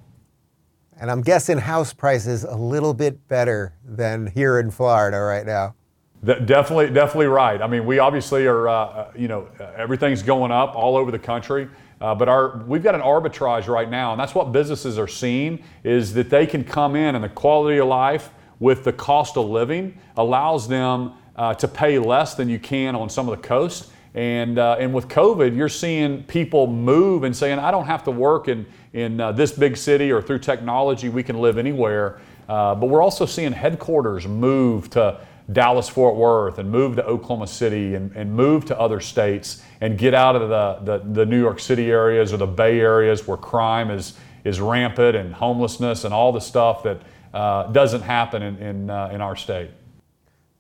And 1.00 1.12
I'm 1.12 1.22
guessing 1.22 1.58
house 1.58 1.92
prices 1.92 2.42
a 2.42 2.56
little 2.56 2.94
bit 2.94 3.28
better 3.28 3.74
than 3.84 4.26
here 4.26 4.58
in 4.58 4.72
Florida 4.72 5.20
right 5.20 5.46
now. 5.46 5.76
definitely, 6.24 6.90
definitely 6.90 7.26
right. 7.26 7.62
I 7.62 7.68
mean, 7.68 7.86
we 7.86 8.00
obviously 8.00 8.46
are, 8.46 8.68
uh, 8.68 8.72
uh 8.72 9.12
you 9.16 9.28
know, 9.28 9.46
everything's 9.76 10.24
going 10.24 10.50
up 10.50 10.74
all 10.74 10.96
over 10.96 11.12
the 11.12 11.18
country. 11.18 11.68
Uh, 12.00 12.14
but 12.14 12.28
our, 12.28 12.58
we've 12.66 12.82
got 12.82 12.94
an 12.94 13.00
arbitrage 13.00 13.66
right 13.66 13.90
now, 13.90 14.12
and 14.12 14.20
that's 14.20 14.34
what 14.34 14.52
businesses 14.52 14.98
are 14.98 15.08
seeing 15.08 15.62
is 15.82 16.14
that 16.14 16.30
they 16.30 16.46
can 16.46 16.62
come 16.62 16.94
in 16.94 17.14
and 17.14 17.24
the 17.24 17.28
quality 17.28 17.78
of 17.78 17.88
life 17.88 18.30
with 18.60 18.84
the 18.84 18.92
cost 18.92 19.36
of 19.36 19.46
living 19.46 19.98
allows 20.16 20.68
them 20.68 21.12
uh, 21.36 21.54
to 21.54 21.68
pay 21.68 21.98
less 21.98 22.34
than 22.34 22.48
you 22.48 22.58
can 22.58 22.94
on 22.94 23.08
some 23.08 23.28
of 23.28 23.40
the 23.40 23.46
coast. 23.46 23.90
And, 24.14 24.58
uh, 24.58 24.76
and 24.80 24.92
with 24.92 25.08
COVID, 25.08 25.56
you're 25.56 25.68
seeing 25.68 26.24
people 26.24 26.66
move 26.66 27.22
and 27.24 27.36
saying, 27.36 27.58
I 27.58 27.70
don't 27.70 27.86
have 27.86 28.02
to 28.04 28.10
work 28.10 28.48
in, 28.48 28.66
in 28.92 29.20
uh, 29.20 29.32
this 29.32 29.52
big 29.52 29.76
city 29.76 30.10
or 30.10 30.20
through 30.22 30.40
technology, 30.40 31.08
we 31.08 31.22
can 31.22 31.38
live 31.40 31.58
anywhere. 31.58 32.20
Uh, 32.48 32.74
but 32.74 32.86
we're 32.86 33.02
also 33.02 33.26
seeing 33.26 33.52
headquarters 33.52 34.26
move 34.26 34.88
to 34.90 35.20
Dallas 35.50 35.88
Fort 35.88 36.16
Worth 36.16 36.58
and 36.58 36.70
move 36.70 36.96
to 36.96 37.04
Oklahoma 37.04 37.46
City 37.46 37.94
and, 37.94 38.14
and 38.14 38.32
move 38.32 38.66
to 38.66 38.78
other 38.78 39.00
states 39.00 39.62
and 39.80 39.96
get 39.96 40.12
out 40.12 40.36
of 40.36 40.48
the, 40.48 40.98
the, 40.98 41.04
the, 41.12 41.26
New 41.26 41.40
York 41.40 41.58
City 41.58 41.90
areas 41.90 42.32
or 42.32 42.36
the 42.36 42.46
Bay 42.46 42.80
areas 42.80 43.26
where 43.26 43.38
crime 43.38 43.90
is, 43.90 44.18
is 44.44 44.60
rampant 44.60 45.16
and 45.16 45.32
homelessness 45.32 46.04
and 46.04 46.12
all 46.12 46.32
the 46.32 46.40
stuff 46.40 46.82
that 46.82 47.00
uh, 47.32 47.64
doesn't 47.68 48.02
happen 48.02 48.42
in, 48.42 48.56
in, 48.58 48.90
uh, 48.90 49.10
in 49.12 49.20
our 49.22 49.36
state. 49.36 49.70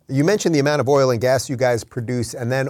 You 0.08 0.24
mentioned 0.24 0.54
the 0.54 0.58
amount 0.58 0.80
of 0.80 0.88
oil 0.88 1.10
and 1.10 1.20
gas 1.20 1.50
you 1.50 1.56
guys 1.56 1.84
produce 1.84 2.32
and 2.32 2.50
then 2.50 2.68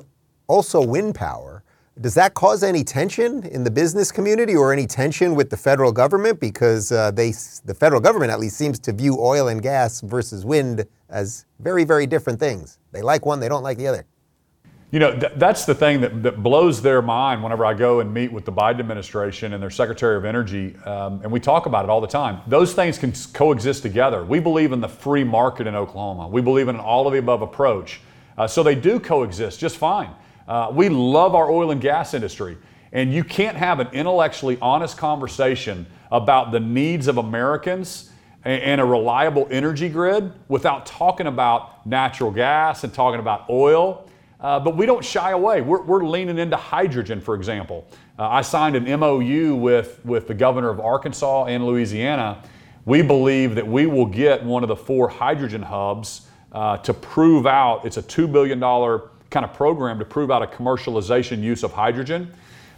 also 0.48 0.84
wind 0.84 1.14
power. 1.14 1.57
Does 2.00 2.14
that 2.14 2.35
cause 2.35 2.62
any 2.62 2.85
tension 2.85 3.43
in 3.45 3.64
the 3.64 3.73
business 3.73 4.12
community 4.12 4.55
or 4.55 4.73
any 4.73 4.87
tension 4.87 5.35
with 5.35 5.50
the 5.50 5.57
federal 5.57 5.90
government? 5.90 6.38
Because 6.38 6.93
uh, 6.93 7.11
they, 7.11 7.33
the 7.64 7.75
federal 7.75 8.00
government 8.00 8.31
at 8.31 8.38
least 8.38 8.57
seems 8.57 8.78
to 8.81 8.93
view 8.93 9.19
oil 9.19 9.49
and 9.49 9.61
gas 9.61 10.00
versus 10.02 10.45
wind 10.45 10.87
as 11.09 11.45
very, 11.59 11.83
very 11.83 12.07
different 12.07 12.38
things. 12.38 12.78
They 12.93 13.02
like 13.02 13.26
one, 13.26 13.40
they 13.40 13.49
don't 13.49 13.64
like 13.64 13.78
the 13.78 13.88
other. 13.88 14.07
You 14.93 15.00
know, 15.00 15.19
th- 15.19 15.33
that's 15.37 15.64
the 15.64 15.75
thing 15.75 16.00
that, 16.02 16.23
that 16.23 16.40
blows 16.40 16.81
their 16.81 17.02
mind 17.02 17.43
whenever 17.43 17.67
I 17.67 17.75
go 17.75 17.99
and 17.99 18.14
meet 18.14 18.33
with 18.33 18.45
the 18.45 18.52
Biden 18.52 18.78
administration 18.78 19.52
and 19.52 19.61
their 19.61 19.69
Secretary 19.69 20.17
of 20.17 20.25
Energy, 20.25 20.76
um, 20.87 21.21
and 21.23 21.33
we 21.33 21.40
talk 21.40 21.67
about 21.67 21.85
it 21.85 21.90
all 21.90 22.00
the 22.00 22.07
time. 22.07 22.43
Those 22.47 22.75
things 22.75 22.97
can 22.97 23.12
coexist 23.33 23.83
together. 23.83 24.25
We 24.25 24.38
believe 24.38 24.71
in 24.71 24.81
the 24.81 24.88
free 24.88 25.25
market 25.25 25.67
in 25.67 25.75
Oklahoma, 25.75 26.28
we 26.28 26.43
believe 26.43 26.69
in 26.69 26.76
an 26.76 26.81
all 26.81 27.09
of 27.09 27.12
the 27.12 27.19
above 27.19 27.43
approach. 27.43 28.00
Uh, 28.38 28.47
so 28.47 28.62
they 28.62 28.76
do 28.76 29.00
coexist 29.00 29.59
just 29.59 29.76
fine. 29.76 30.11
Uh, 30.49 30.71
we 30.73 30.88
love 30.88 31.37
our 31.37 31.49
oil 31.50 31.71
and 31.71 31.81
gas 31.81 32.14
industry, 32.14 32.57
and 32.93 33.12
you 33.12 33.23
can't 33.23 33.57
have 33.57 33.78
an 33.78 33.88
intellectually 33.93 34.59
honest 34.61 34.97
conversation 34.97 35.87
about 36.11 36.50
the 36.50 36.59
needs 36.59 37.07
of 37.07 37.19
Americans 37.19 38.11
and, 38.45 38.81
a 38.81 38.85
reliable 38.85 39.47
energy 39.50 39.88
grid 39.88 40.33
without 40.49 40.87
talking 40.87 41.26
about 41.26 41.87
natural 41.87 42.31
gas 42.31 42.83
and 42.83 42.93
talking 42.93 43.21
about 43.21 43.49
oil 43.50 44.09
uh, 44.40 44.61
but 44.61 44.76
we 44.76 44.87
don't 44.87 45.05
shy 45.05 45.33
away. 45.33 45.61
We're, 45.61 45.83
we're 45.83 46.05
leaning 46.05 46.38
into 46.38 46.57
hydrogen, 46.57 47.21
for 47.21 47.35
example. 47.35 47.87
Uh, 48.19 48.28
I 48.28 48.43
signed 48.43 48.76
an 48.76 49.00
MOU 49.00 49.57
with, 49.57 50.00
with 50.05 50.28
the 50.28 50.35
governor 50.35 50.71
of 50.71 50.78
Arkansas 50.78 51.47
and 51.47 51.67
Louisiana. 51.67 52.43
We 52.85 53.02
believe 53.02 53.57
that 53.57 53.67
we 53.67 53.87
will 53.87 54.07
get 54.07 54.45
one 54.45 54.62
of 54.62 54.69
the 54.69 54.76
four 54.76 55.09
hydrogen 55.09 55.62
hubs 55.62 56.28
uh, 56.52 56.76
to 56.78 56.95
prove 56.95 57.47
out, 57.47 57.85
it's 57.85 57.99
a 57.99 58.02
$2 58.02 58.31
billion 58.33 58.62
kind 59.30 59.44
of 59.44 59.52
program 59.54 59.99
to 59.99 60.04
prove 60.04 60.30
out 60.30 60.42
a 60.42 60.47
commercialization 60.47 61.42
use 61.42 61.62
of 61.62 61.73
hydrogen. 61.73 62.32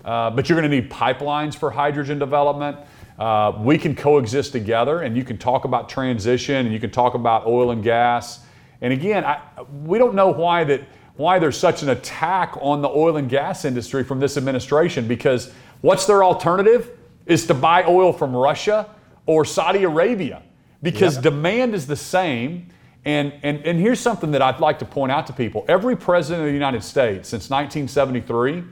Uh, 0.05 0.31
but 0.31 0.49
you're 0.49 0.59
going 0.59 0.71
to 0.71 0.81
need 0.81 0.91
pipelines 0.91 1.55
for 1.55 1.71
hydrogen 1.71 2.19
development. 2.19 2.77
Uh, 3.19 3.53
we 3.61 3.77
can 3.77 3.95
coexist 3.95 4.53
together, 4.53 5.03
and 5.03 5.17
you 5.17 5.25
can 5.25 5.37
talk 5.37 5.65
about 5.65 5.89
transition, 5.89 6.57
and 6.67 6.73
you 6.73 6.81
can 6.81 6.91
talk 6.91 7.15
about 7.15 7.47
oil 7.47 7.71
and 7.71 7.83
gas. 7.83 8.41
And 8.81 8.93
again, 8.93 9.25
I, 9.25 9.43
we 9.85 9.99
don't 9.99 10.15
know 10.15 10.29
why 10.29 10.65
that 10.65 10.83
why 11.17 11.39
there's 11.39 11.59
such 11.59 11.83
an 11.83 11.91
attack 11.91 12.57
on 12.63 12.81
the 12.81 12.89
oil 12.89 13.19
and 13.19 13.29
gas 13.29 13.67
industry 13.67 14.03
from 14.03 14.21
this 14.21 14.39
administration 14.39 15.07
because 15.07 15.53
what's 15.83 16.07
their 16.07 16.25
alternative 16.25 16.97
is 17.27 17.47
to 17.47 17.53
buy 17.53 17.85
oil 17.85 18.11
from 18.11 18.35
Russia 18.35 18.89
or 19.27 19.45
Saudi 19.45 19.83
Arabia 19.83 20.43
because 20.83 21.17
yep. 21.17 21.25
demand 21.25 21.75
is 21.75 21.87
the 21.87 21.97
same. 21.97 22.69
And, 23.05 23.33
and, 23.43 23.65
and 23.65 23.79
here's 23.79 24.01
something 24.01 24.31
that 24.33 24.43
I'd 24.43 24.61
like 24.61 24.79
to 24.81 24.85
point 24.85 25.11
out 25.11 25.27
to 25.29 25.33
people 25.33 25.65
every 25.69 25.97
president 25.97 26.43
of 26.43 26.49
the 26.49 26.53
United 26.53 26.85
States 26.85 27.29
since 27.29 27.49
1973 27.49 28.63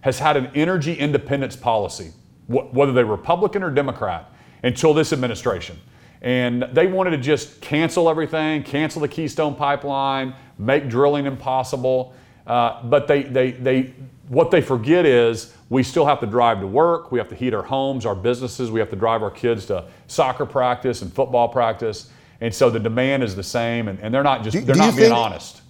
has 0.00 0.18
had 0.18 0.36
an 0.36 0.50
energy 0.54 0.94
independence 0.94 1.56
policy, 1.56 2.12
wh- 2.46 2.72
whether 2.74 2.92
they're 2.92 3.06
Republican 3.06 3.62
or 3.62 3.70
Democrat, 3.70 4.32
until 4.62 4.92
this 4.92 5.12
administration. 5.12 5.78
And 6.22 6.64
they 6.72 6.86
wanted 6.86 7.10
to 7.10 7.18
just 7.18 7.60
cancel 7.60 8.08
everything, 8.08 8.62
cancel 8.62 9.00
the 9.00 9.08
Keystone 9.08 9.54
Pipeline, 9.54 10.34
make 10.58 10.88
drilling 10.88 11.26
impossible. 11.26 12.14
Uh, 12.46 12.82
but 12.84 13.06
they, 13.06 13.22
they, 13.22 13.52
they, 13.52 13.94
what 14.28 14.50
they 14.50 14.60
forget 14.60 15.04
is 15.06 15.54
we 15.68 15.82
still 15.82 16.06
have 16.06 16.20
to 16.20 16.26
drive 16.26 16.60
to 16.60 16.66
work, 16.66 17.12
we 17.12 17.18
have 17.18 17.28
to 17.28 17.34
heat 17.34 17.54
our 17.54 17.62
homes, 17.62 18.06
our 18.06 18.14
businesses, 18.14 18.70
we 18.70 18.80
have 18.80 18.90
to 18.90 18.96
drive 18.96 19.22
our 19.22 19.30
kids 19.30 19.66
to 19.66 19.84
soccer 20.06 20.46
practice 20.46 21.02
and 21.02 21.12
football 21.12 21.48
practice. 21.48 22.10
And 22.40 22.54
so 22.54 22.70
the 22.70 22.80
demand 22.80 23.22
is 23.22 23.34
the 23.34 23.42
same, 23.42 23.88
and, 23.88 23.98
and 24.00 24.12
they're 24.12 24.22
not 24.22 24.42
just, 24.42 24.56
do, 24.56 24.62
they're 24.62 24.74
do 24.74 24.80
not 24.80 24.96
being 24.96 25.08
think, 25.08 25.14
honest. 25.14 25.62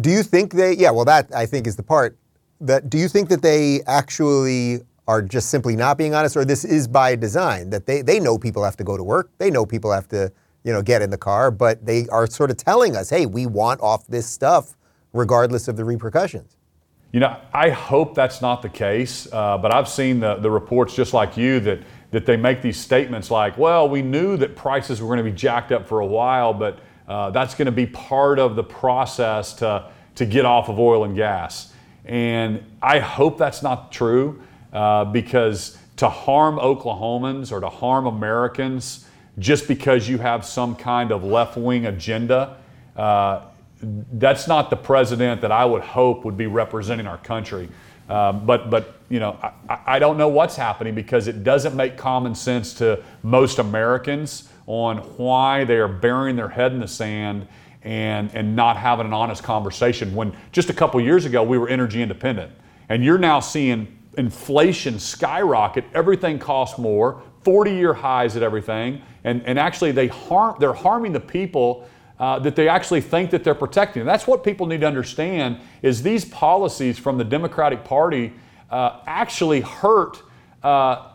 Do 0.00 0.10
you 0.10 0.22
think 0.22 0.52
they, 0.52 0.74
yeah, 0.74 0.90
well, 0.90 1.04
that 1.04 1.34
I 1.34 1.46
think 1.46 1.66
is 1.66 1.76
the 1.76 1.82
part. 1.82 2.16
That, 2.60 2.88
do 2.90 2.98
you 2.98 3.08
think 3.08 3.28
that 3.28 3.42
they 3.42 3.82
actually 3.86 4.80
are 5.06 5.22
just 5.22 5.50
simply 5.50 5.74
not 5.74 5.96
being 5.96 6.14
honest, 6.14 6.36
or 6.36 6.44
this 6.44 6.64
is 6.64 6.86
by 6.86 7.16
design 7.16 7.70
that 7.70 7.86
they, 7.86 8.02
they 8.02 8.20
know 8.20 8.38
people 8.38 8.62
have 8.64 8.76
to 8.76 8.84
go 8.84 8.96
to 8.96 9.02
work, 9.02 9.30
they 9.38 9.50
know 9.50 9.64
people 9.64 9.90
have 9.90 10.08
to 10.08 10.32
you 10.64 10.72
know 10.72 10.82
get 10.82 11.02
in 11.02 11.10
the 11.10 11.18
car, 11.18 11.50
but 11.50 11.84
they 11.84 12.06
are 12.08 12.26
sort 12.26 12.50
of 12.50 12.56
telling 12.56 12.96
us, 12.96 13.08
hey, 13.10 13.26
we 13.26 13.46
want 13.46 13.80
off 13.80 14.06
this 14.06 14.26
stuff 14.26 14.76
regardless 15.12 15.68
of 15.68 15.76
the 15.76 15.84
repercussions. 15.84 16.56
You 17.12 17.20
know, 17.20 17.40
I 17.54 17.70
hope 17.70 18.14
that's 18.14 18.42
not 18.42 18.60
the 18.60 18.68
case, 18.68 19.26
uh, 19.32 19.56
but 19.56 19.72
I've 19.72 19.88
seen 19.88 20.20
the, 20.20 20.34
the 20.36 20.50
reports 20.50 20.94
just 20.94 21.14
like 21.14 21.38
you 21.38 21.58
that 21.60 21.80
that 22.10 22.24
they 22.24 22.36
make 22.36 22.62
these 22.62 22.78
statements 22.78 23.30
like, 23.30 23.58
well, 23.58 23.88
we 23.88 24.02
knew 24.02 24.36
that 24.36 24.56
prices 24.56 25.00
were 25.00 25.08
going 25.08 25.24
to 25.24 25.30
be 25.30 25.36
jacked 25.36 25.72
up 25.72 25.86
for 25.86 26.00
a 26.00 26.06
while, 26.06 26.54
but 26.54 26.78
uh, 27.06 27.30
that's 27.30 27.54
going 27.54 27.66
to 27.66 27.72
be 27.72 27.86
part 27.86 28.38
of 28.38 28.56
the 28.56 28.64
process 28.64 29.52
to, 29.54 29.90
to 30.14 30.26
get 30.26 30.44
off 30.44 30.68
of 30.68 30.78
oil 30.78 31.04
and 31.04 31.14
gas. 31.16 31.72
And 32.04 32.64
I 32.82 32.98
hope 32.98 33.36
that's 33.36 33.62
not 33.62 33.92
true 33.92 34.42
uh, 34.72 35.04
because 35.04 35.76
to 35.96 36.08
harm 36.08 36.56
Oklahomans 36.58 37.52
or 37.52 37.60
to 37.60 37.68
harm 37.68 38.06
Americans 38.06 39.06
just 39.38 39.68
because 39.68 40.08
you 40.08 40.18
have 40.18 40.44
some 40.44 40.74
kind 40.74 41.12
of 41.12 41.24
left 41.24 41.56
wing 41.56 41.86
agenda, 41.86 42.56
uh, 42.96 43.42
that's 43.80 44.48
not 44.48 44.70
the 44.70 44.76
president 44.76 45.40
that 45.42 45.52
I 45.52 45.64
would 45.64 45.82
hope 45.82 46.24
would 46.24 46.36
be 46.36 46.46
representing 46.46 47.06
our 47.06 47.18
country. 47.18 47.68
Uh, 48.08 48.32
but, 48.32 48.70
but 48.70 48.97
you 49.08 49.20
know, 49.20 49.38
I, 49.68 49.78
I, 49.86 49.98
don't 49.98 50.18
know 50.18 50.28
what's 50.28 50.54
happening 50.56 50.94
because 50.94 51.28
it 51.28 51.42
doesn't 51.42 51.74
make 51.74 51.96
common 51.96 52.34
sense 52.34 52.74
to 52.74 53.02
most 53.22 53.58
Americans 53.58 54.48
on 54.66 54.98
why 55.16 55.64
they 55.64 55.76
are 55.76 55.88
burying 55.88 56.36
their 56.36 56.48
head 56.48 56.72
in 56.72 56.80
the 56.80 56.88
sand 56.88 57.48
and, 57.82 58.30
and 58.34 58.54
not 58.54 58.76
having 58.76 59.06
an 59.06 59.12
honest 59.12 59.42
conversation. 59.42 60.14
When 60.14 60.36
just 60.52 60.68
a 60.68 60.74
couple 60.74 61.00
years 61.00 61.24
ago 61.24 61.42
we 61.42 61.56
were 61.56 61.68
energy 61.68 62.02
independent, 62.02 62.52
and 62.88 63.02
you're 63.04 63.18
now 63.18 63.40
seeing 63.40 63.98
inflation 64.18 64.98
skyrocket. 64.98 65.84
Everything 65.94 66.38
costs 66.38 66.78
more, 66.78 67.22
40 67.44 67.72
year 67.72 67.94
highs 67.94 68.36
at 68.36 68.42
everything. 68.42 69.00
And, 69.24 69.42
and 69.46 69.58
actually, 69.58 69.92
they 69.92 70.08
harm, 70.08 70.56
they're 70.58 70.72
harming 70.72 71.12
the 71.12 71.20
people 71.20 71.88
uh, 72.18 72.38
that 72.40 72.56
they 72.56 72.68
actually 72.68 73.00
think 73.00 73.30
that 73.30 73.44
they're 73.44 73.54
protecting. 73.54 74.04
That's 74.04 74.26
what 74.26 74.42
people 74.42 74.66
need 74.66 74.80
to 74.80 74.86
understand 74.86 75.60
is 75.82 76.02
these 76.02 76.24
policies 76.24 76.98
from 76.98 77.16
the 77.16 77.24
Democratic 77.24 77.84
Party 77.84 78.32
uh, 78.70 79.00
actually 79.06 79.60
hurt 79.60 80.22
uh, 80.62 81.12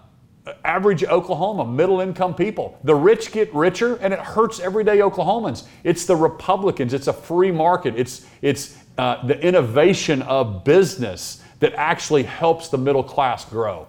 average 0.66 1.04
Oklahoma, 1.04 1.66
middle 1.66 2.02
income 2.02 2.36
people. 2.36 2.80
The 2.84 2.96
rich 2.96 3.32
get 3.32 3.54
richer 3.54 3.96
and 3.98 4.14
it 4.14 4.20
hurts 4.20 4.60
everyday 4.60 4.98
Oklahomans. 4.98 5.66
It's 5.84 6.06
the 6.06 6.16
Republicans, 6.16 6.94
it's 6.94 7.08
a 7.08 7.14
free 7.14 7.52
market, 7.52 7.96
it's, 7.98 8.26
it's 8.42 8.78
uh, 8.98 9.26
the 9.26 9.40
innovation 9.40 10.22
of 10.24 10.64
business 10.64 11.42
that 11.60 11.74
actually 11.76 12.24
helps 12.24 12.68
the 12.68 12.78
middle 12.78 13.04
class 13.04 13.46
grow. 13.46 13.88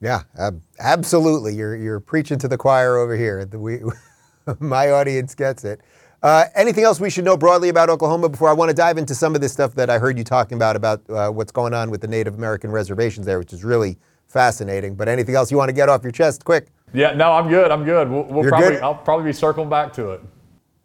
Yeah, 0.00 0.22
ab- 0.38 0.62
absolutely. 0.78 1.54
You're, 1.54 1.74
you're 1.74 2.00
preaching 2.00 2.38
to 2.38 2.48
the 2.48 2.56
choir 2.56 2.96
over 2.96 3.16
here. 3.16 3.48
We, 3.52 3.80
my 4.60 4.90
audience 4.90 5.34
gets 5.34 5.64
it. 5.64 5.80
Uh, 6.22 6.44
anything 6.54 6.84
else 6.84 6.98
we 6.98 7.10
should 7.10 7.24
know 7.24 7.36
broadly 7.36 7.68
about 7.68 7.90
Oklahoma 7.90 8.28
before 8.28 8.48
I 8.48 8.52
want 8.52 8.70
to 8.70 8.74
dive 8.74 8.98
into 8.98 9.14
some 9.14 9.34
of 9.34 9.40
this 9.40 9.52
stuff 9.52 9.74
that 9.74 9.90
I 9.90 9.98
heard 9.98 10.16
you 10.16 10.24
talking 10.24 10.56
about, 10.56 10.74
about 10.74 11.08
uh, 11.10 11.30
what's 11.30 11.52
going 11.52 11.74
on 11.74 11.90
with 11.90 12.00
the 12.00 12.08
Native 12.08 12.34
American 12.34 12.70
reservations 12.70 13.26
there, 13.26 13.38
which 13.38 13.52
is 13.52 13.64
really 13.64 13.98
fascinating. 14.26 14.94
But 14.94 15.08
anything 15.08 15.34
else 15.34 15.50
you 15.50 15.56
want 15.56 15.68
to 15.68 15.74
get 15.74 15.88
off 15.88 16.02
your 16.02 16.12
chest 16.12 16.44
quick? 16.44 16.68
Yeah, 16.94 17.12
no, 17.12 17.32
I'm 17.32 17.48
good. 17.48 17.70
I'm 17.70 17.84
good. 17.84 18.10
We'll, 18.10 18.24
we'll 18.24 18.48
probably, 18.48 18.70
good? 18.70 18.82
I'll 18.82 18.94
probably 18.94 19.26
be 19.26 19.32
circling 19.32 19.68
back 19.68 19.92
to 19.94 20.12
it. 20.12 20.22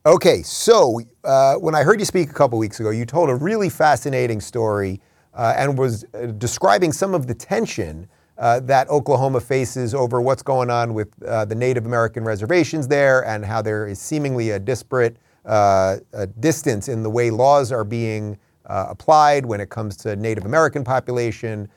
Okay, 0.06 0.42
so 0.42 1.00
uh, 1.24 1.56
when 1.56 1.76
I 1.76 1.84
heard 1.84 2.00
you 2.00 2.06
speak 2.06 2.30
a 2.30 2.34
couple 2.34 2.58
weeks 2.58 2.80
ago, 2.80 2.90
you 2.90 3.06
told 3.06 3.30
a 3.30 3.36
really 3.36 3.70
fascinating 3.70 4.42
story 4.42 5.00
uh, 5.34 5.54
and 5.56 5.78
was 5.78 6.06
uh, 6.14 6.26
describing 6.26 6.92
some 6.92 7.14
of 7.14 7.28
the 7.28 7.36
tension 7.36 8.08
uh, 8.42 8.60
that 8.60 8.90
Oklahoma 8.90 9.40
faces 9.40 9.94
over 9.94 10.20
what's 10.20 10.42
going 10.42 10.72
on 10.72 10.96
with 10.96 11.10
uh, 11.24 11.46
the 11.46 11.54
Native 11.54 11.86
American 11.86 12.24
reservations 12.24 12.88
there 12.88 13.24
and 13.26 13.46
how 13.46 13.62
there 13.62 13.88
is 13.88 14.00
seemingly 14.00 14.50
a 14.50 14.60
disparate 14.60 15.16
uh, 15.46 15.98
a 16.14 16.28
distance 16.28 16.88
in 16.88 17.04
the 17.04 17.10
way 17.10 17.32
laws 17.32 17.72
are 17.72 17.84
being 17.84 18.38
uh, 18.66 18.88
applied 18.90 19.46
when 19.46 19.62
it 19.62 19.70
comes 19.70 19.96
to 19.98 20.16
Native 20.16 20.46
American 20.46 20.84
population 20.84 21.70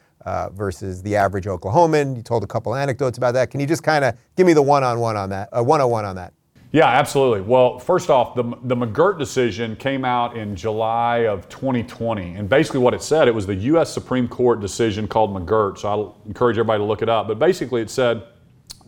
versus 0.52 1.02
the 1.02 1.14
average 1.16 1.44
Oklahoman. 1.44 2.16
You 2.16 2.22
told 2.22 2.44
a 2.44 2.46
couple 2.46 2.74
anecdotes 2.74 3.18
about 3.18 3.32
that. 3.34 3.50
Can 3.50 3.60
you 3.60 3.66
just 3.66 3.82
kind 3.82 4.04
of 4.04 4.16
give 4.36 4.46
me 4.46 4.54
the 4.54 4.62
one-on-one 4.62 5.16
on 5.16 5.28
that, 5.30 5.50
uh, 5.52 5.62
101 5.62 6.04
on 6.04 6.16
that? 6.16 6.32
Yeah, 6.74 6.88
absolutely. 6.88 7.40
Well, 7.40 7.78
first 7.78 8.10
off, 8.10 8.34
the, 8.34 8.42
the 8.64 8.74
McGirt 8.74 9.16
decision 9.16 9.76
came 9.76 10.04
out 10.04 10.36
in 10.36 10.56
July 10.56 11.18
of 11.18 11.48
2020. 11.48 12.34
And 12.34 12.48
basically, 12.48 12.80
what 12.80 12.94
it 12.94 13.00
said, 13.00 13.28
it 13.28 13.30
was 13.30 13.46
the 13.46 13.54
U.S. 13.54 13.94
Supreme 13.94 14.26
Court 14.26 14.58
decision 14.58 15.06
called 15.06 15.32
McGirt. 15.32 15.78
So 15.78 15.88
I'll 15.88 16.20
encourage 16.26 16.58
everybody 16.58 16.80
to 16.80 16.84
look 16.84 17.00
it 17.00 17.08
up. 17.08 17.28
But 17.28 17.38
basically, 17.38 17.80
it 17.80 17.90
said 17.90 18.24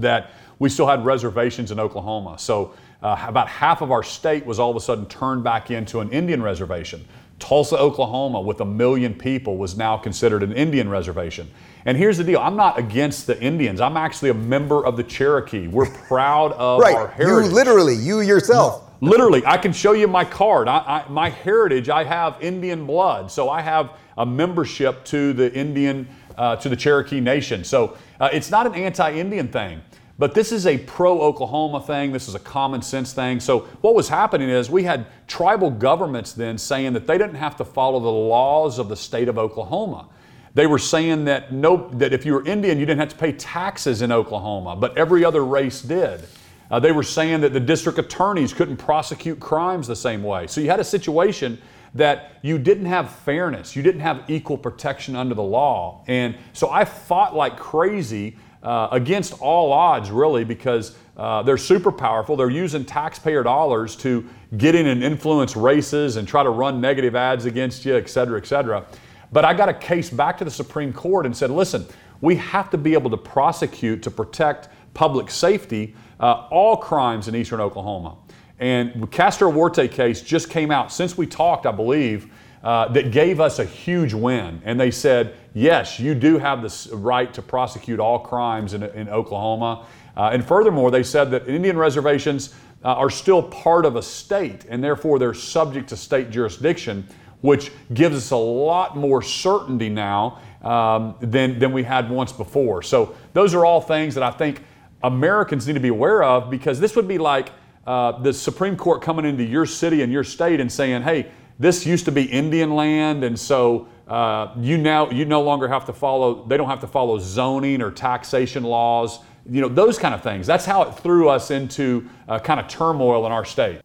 that 0.01 0.33
we 0.59 0.69
still 0.69 0.89
had 0.89 1.05
reservations 1.05 1.71
in 1.71 1.79
Oklahoma. 1.79 2.41
So 2.41 2.75
uh, 3.03 3.25
about 3.25 3.47
half 3.47 3.83
of 3.83 3.93
our 3.93 4.03
state 4.03 4.45
was 4.45 4.59
all 4.59 4.71
of 4.71 4.77
a 4.77 4.81
sudden 4.81 5.07
turned 5.07 5.45
back 5.45 5.71
into 5.71 6.01
an 6.01 6.11
Indian 6.11 6.43
reservation. 6.43 7.07
Tulsa, 7.39 7.79
Oklahoma, 7.79 8.41
with 8.41 8.63
a 8.63 8.65
million 8.65 9.15
people, 9.15 9.59
was 9.59 9.77
now 9.77 9.97
considered 9.97 10.43
an 10.43 10.53
Indian 10.55 10.89
reservation. 10.89 11.49
And 11.87 11.97
here's 11.97 12.19
the 12.19 12.25
deal 12.25 12.41
I'm 12.41 12.57
not 12.57 12.79
against 12.79 13.27
the 13.29 13.41
Indians. 13.41 13.81
I'm 13.81 13.97
actually 13.97 14.31
a 14.31 14.35
member 14.35 14.85
of 14.85 14.97
the 14.97 15.05
Cherokee. 15.05 15.69
We're 15.69 15.89
proud 15.89 16.53
of 16.53 16.81
right. 16.81 16.95
our 16.95 17.07
heritage. 17.09 17.49
You 17.49 17.55
literally, 17.55 17.95
you 17.95 18.21
yourself. 18.21 18.83
Literally, 19.01 19.45
I 19.47 19.57
can 19.57 19.73
show 19.73 19.93
you 19.93 20.09
my 20.09 20.25
card. 20.25 20.69
I, 20.69 20.79
I, 20.79 21.09
my 21.09 21.31
heritage, 21.31 21.89
I 21.89 22.03
have 22.03 22.39
Indian 22.41 22.87
blood, 22.87 23.31
so 23.31 23.49
I 23.51 23.61
have 23.61 23.93
a 24.19 24.27
membership 24.27 25.05
to 25.07 25.33
the 25.33 25.53
Indian, 25.55 26.09
uh, 26.37 26.57
to 26.57 26.69
the 26.69 26.77
Cherokee 26.77 27.21
Nation. 27.21 27.63
So 27.63 27.97
uh, 28.19 28.31
it's 28.33 28.51
not 28.51 28.67
an 28.67 28.75
anti-Indian 28.75 29.49
thing. 29.49 29.81
But 30.19 30.35
this 30.35 30.51
is 30.51 30.67
a 30.67 30.79
pro 30.79 31.21
Oklahoma 31.21 31.83
thing. 31.83 32.11
This 32.11 32.27
is 32.27 32.35
a 32.35 32.39
common 32.39 32.81
sense 32.81 33.13
thing. 33.13 33.39
So, 33.39 33.61
what 33.83 33.95
was 33.95 34.09
happening 34.09 34.49
is 34.49 34.71
we 34.71 34.83
had 34.83 35.05
tribal 35.27 35.71
governments 35.71 36.33
then 36.33 36.57
saying 36.57 36.95
that 36.95 37.07
they 37.07 37.19
didn't 37.19 37.35
have 37.35 37.55
to 37.57 37.67
follow 37.67 38.01
the 38.01 38.09
laws 38.09 38.79
of 38.79 38.89
the 38.89 38.97
state 38.97 39.29
of 39.29 39.37
Oklahoma. 39.37 40.09
They 40.57 40.67
were 40.67 40.79
saying 40.79 41.27
that 41.27 41.53
no, 41.53 41.91
that 41.91 42.15
if 42.15 42.25
you 42.25 42.33
were 42.33 42.43
Indian, 42.47 42.79
you 42.79 42.87
didn't 42.87 43.01
have 43.01 43.11
to 43.11 43.17
pay 43.17 43.33
taxes 43.33 44.01
in 44.01 44.11
Oklahoma, 44.11 44.75
but 44.75 44.97
every 44.97 45.23
other 45.23 45.45
race 45.45 45.83
did. 45.83 46.25
Uh, 46.71 46.81
they 46.81 46.93
were 46.93 47.03
saying 47.03 47.43
that 47.43 47.53
the 47.53 47.61
district 47.61 47.99
attorneys 47.99 48.55
couldn't 48.55 48.79
prosecute 48.79 49.39
crimes 49.39 49.87
the 49.87 49.95
same 49.95 50.23
way. 50.23 50.47
So 50.47 50.63
you 50.63 50.71
had 50.71 50.81
a 50.81 50.85
situation 50.85 51.59
that 51.95 52.39
you 52.41 52.59
didn't 52.59 52.87
have 52.87 53.11
fairness, 53.11 53.77
you 53.77 53.83
didn't 53.83 54.01
have 54.01 54.25
equal 54.29 54.57
protection 54.57 55.15
under 55.15 55.35
the 55.35 55.43
law. 55.43 56.03
And 56.07 56.35
so 56.55 56.71
I 56.71 56.87
fought 56.87 57.37
like 57.37 57.59
crazy 57.59 58.39
uh, 58.63 58.89
against 58.93 59.39
all 59.43 59.75
odds, 59.75 60.11
really, 60.11 60.43
because 60.43 60.97
uh, 61.19 61.43
they're 61.43 61.59
super 61.59 61.93
powerful. 61.93 62.35
They're 62.35 62.49
using 62.49 62.87
taxpayer 62.87 63.43
dollars 63.43 63.95
to 63.97 64.27
get 64.57 64.75
in 64.75 64.87
and 64.87 65.05
influence 65.05 65.55
races 65.55 66.17
and 66.17 66.27
try 66.27 66.43
to 66.43 66.51
run 66.51 66.81
negative 66.81 67.15
ads 67.15 67.45
against 67.45 67.85
you, 67.85 67.95
et 67.95 68.09
cetera, 68.09 68.39
et 68.39 68.47
cetera. 68.47 68.87
But 69.33 69.45
I 69.45 69.55
got 69.55 69.69
a 69.69 69.75
case 69.75 70.11
back 70.11 70.39
to 70.39 70.45
the 70.45 70.51
Supreme 70.51 70.93
Court 70.93 71.27
and 71.27 71.37
said, 71.37 71.51
listen, 71.51 71.87
we 72.21 72.37
have 72.37 72.71
to 72.71 72.79
be 72.79 72.95
able 72.95 73.11
to 73.11 73.17
prosecute 73.17 74.03
to 74.03 74.11
protect 74.11 74.69
public 74.95 75.31
safety 75.31 75.95
uh, 76.21 76.47
all 76.51 76.77
crimes 76.77 77.29
in 77.29 77.35
eastern 77.35 77.61
Oklahoma. 77.61 78.17
And 78.59 79.03
the 79.03 79.07
Castro 79.07 79.51
Huerta 79.51 79.87
case 79.91 80.23
just 80.23 80.49
came 80.49 80.71
out 80.71 80.91
since 80.91 81.19
we 81.19 81.27
talked, 81.27 81.67
I 81.67 81.73
believe, 81.73 82.33
uh, 82.63 82.89
that 82.89 83.13
gave 83.13 83.39
us 83.39 83.59
a 83.59 83.65
huge 83.65 84.15
win. 84.15 84.63
And 84.65 84.81
they 84.81 84.91
said, 84.91 85.37
yes, 85.53 86.01
you 86.01 86.15
do 86.15 86.39
have 86.39 86.63
the 86.63 86.97
right 86.97 87.33
to 87.35 87.43
prosecute 87.43 88.01
all 88.01 88.19
crimes 88.19 88.73
in, 88.73 88.83
in 88.83 89.09
Oklahoma. 89.09 89.87
Uh, 90.17 90.31
and 90.33 90.45
furthermore, 90.45 90.91
they 90.91 91.03
said 91.03 91.31
that 91.33 91.47
Indian 91.47 91.77
reservations 91.77 92.55
uh, 92.83 92.95
are 92.95 93.11
still 93.11 93.43
part 93.43 93.85
of 93.85 93.97
a 93.97 94.03
state, 94.03 94.65
and 94.69 94.83
therefore 94.83 95.19
they're 95.19 95.35
subject 95.35 95.89
to 95.91 95.97
state 95.97 96.31
jurisdiction, 96.31 97.07
which 97.41 97.71
gives 97.93 98.17
us 98.17 98.31
a 98.31 98.37
lot 98.37 98.97
more 98.97 99.23
certainty 99.23 99.89
now 99.89 100.41
um, 100.63 101.15
than, 101.21 101.59
than 101.59 101.73
we 101.73 101.83
had 101.83 102.11
once 102.11 102.33
before. 102.33 102.83
So, 102.83 103.15
those 103.33 103.55
are 103.55 103.65
all 103.65 103.81
things 103.81 104.15
that 104.15 104.23
I 104.23 104.31
think 104.31 104.63
Americans 105.03 105.67
need 105.67 105.75
to 105.75 105.81
be 105.81 105.89
aware 105.89 106.23
of 106.23 106.51
because 106.51 106.81
this 106.81 106.97
would 106.97 107.07
be 107.07 107.19
like 107.19 107.51
uh, 107.87 108.21
the 108.21 108.33
Supreme 108.33 108.77
Court 108.77 109.03
coming 109.03 109.25
into 109.25 109.45
your 109.45 109.67
city 109.67 110.03
and 110.03 110.13
your 110.13 110.25
state 110.25 110.59
and 110.61 110.71
saying, 110.71 111.03
hey, 111.03 111.31
this 111.59 111.87
used 111.87 112.05
to 112.07 112.13
be 112.13 112.25
Indian 112.25 112.75
land, 112.75 113.25
and 113.25 113.39
so 113.39 113.89
uh, 114.09 114.53
you 114.59 114.77
now 114.77 115.11
you 115.11 115.25
no 115.25 115.41
longer 115.41 115.69
have 115.69 115.87
to 115.87 115.93
follow. 115.93 116.45
They 116.47 116.57
don't 116.57 116.69
have 116.69 116.81
to 116.81 116.87
follow 116.87 117.19
zoning 117.19 117.81
or 117.81 117.91
taxation 117.91 118.63
laws. 118.63 119.21
You 119.49 119.63
know 119.63 119.69
those 119.69 119.99
kind 119.99 120.15
of 120.15 120.23
things. 120.23 120.47
That's 120.47 120.67
how 120.67 120.83
it 120.83 120.99
threw 120.99 121.29
us 121.29 121.51
into 121.51 122.09
uh, 122.29 122.39
kind 122.41 122.61
of 122.61 122.69
turmoil 122.69 123.25
in 123.25 123.33
our 123.33 123.45
state. 123.45 123.81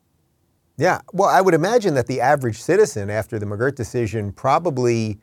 Yeah, 0.77 1.01
well, 1.13 1.29
I 1.29 1.41
would 1.41 1.53
imagine 1.53 1.93
that 1.95 2.07
the 2.07 2.21
average 2.21 2.61
citizen, 2.61 3.09
after 3.09 3.37
the 3.37 3.45
McGirt 3.45 3.75
decision, 3.75 4.31
probably 4.31 5.19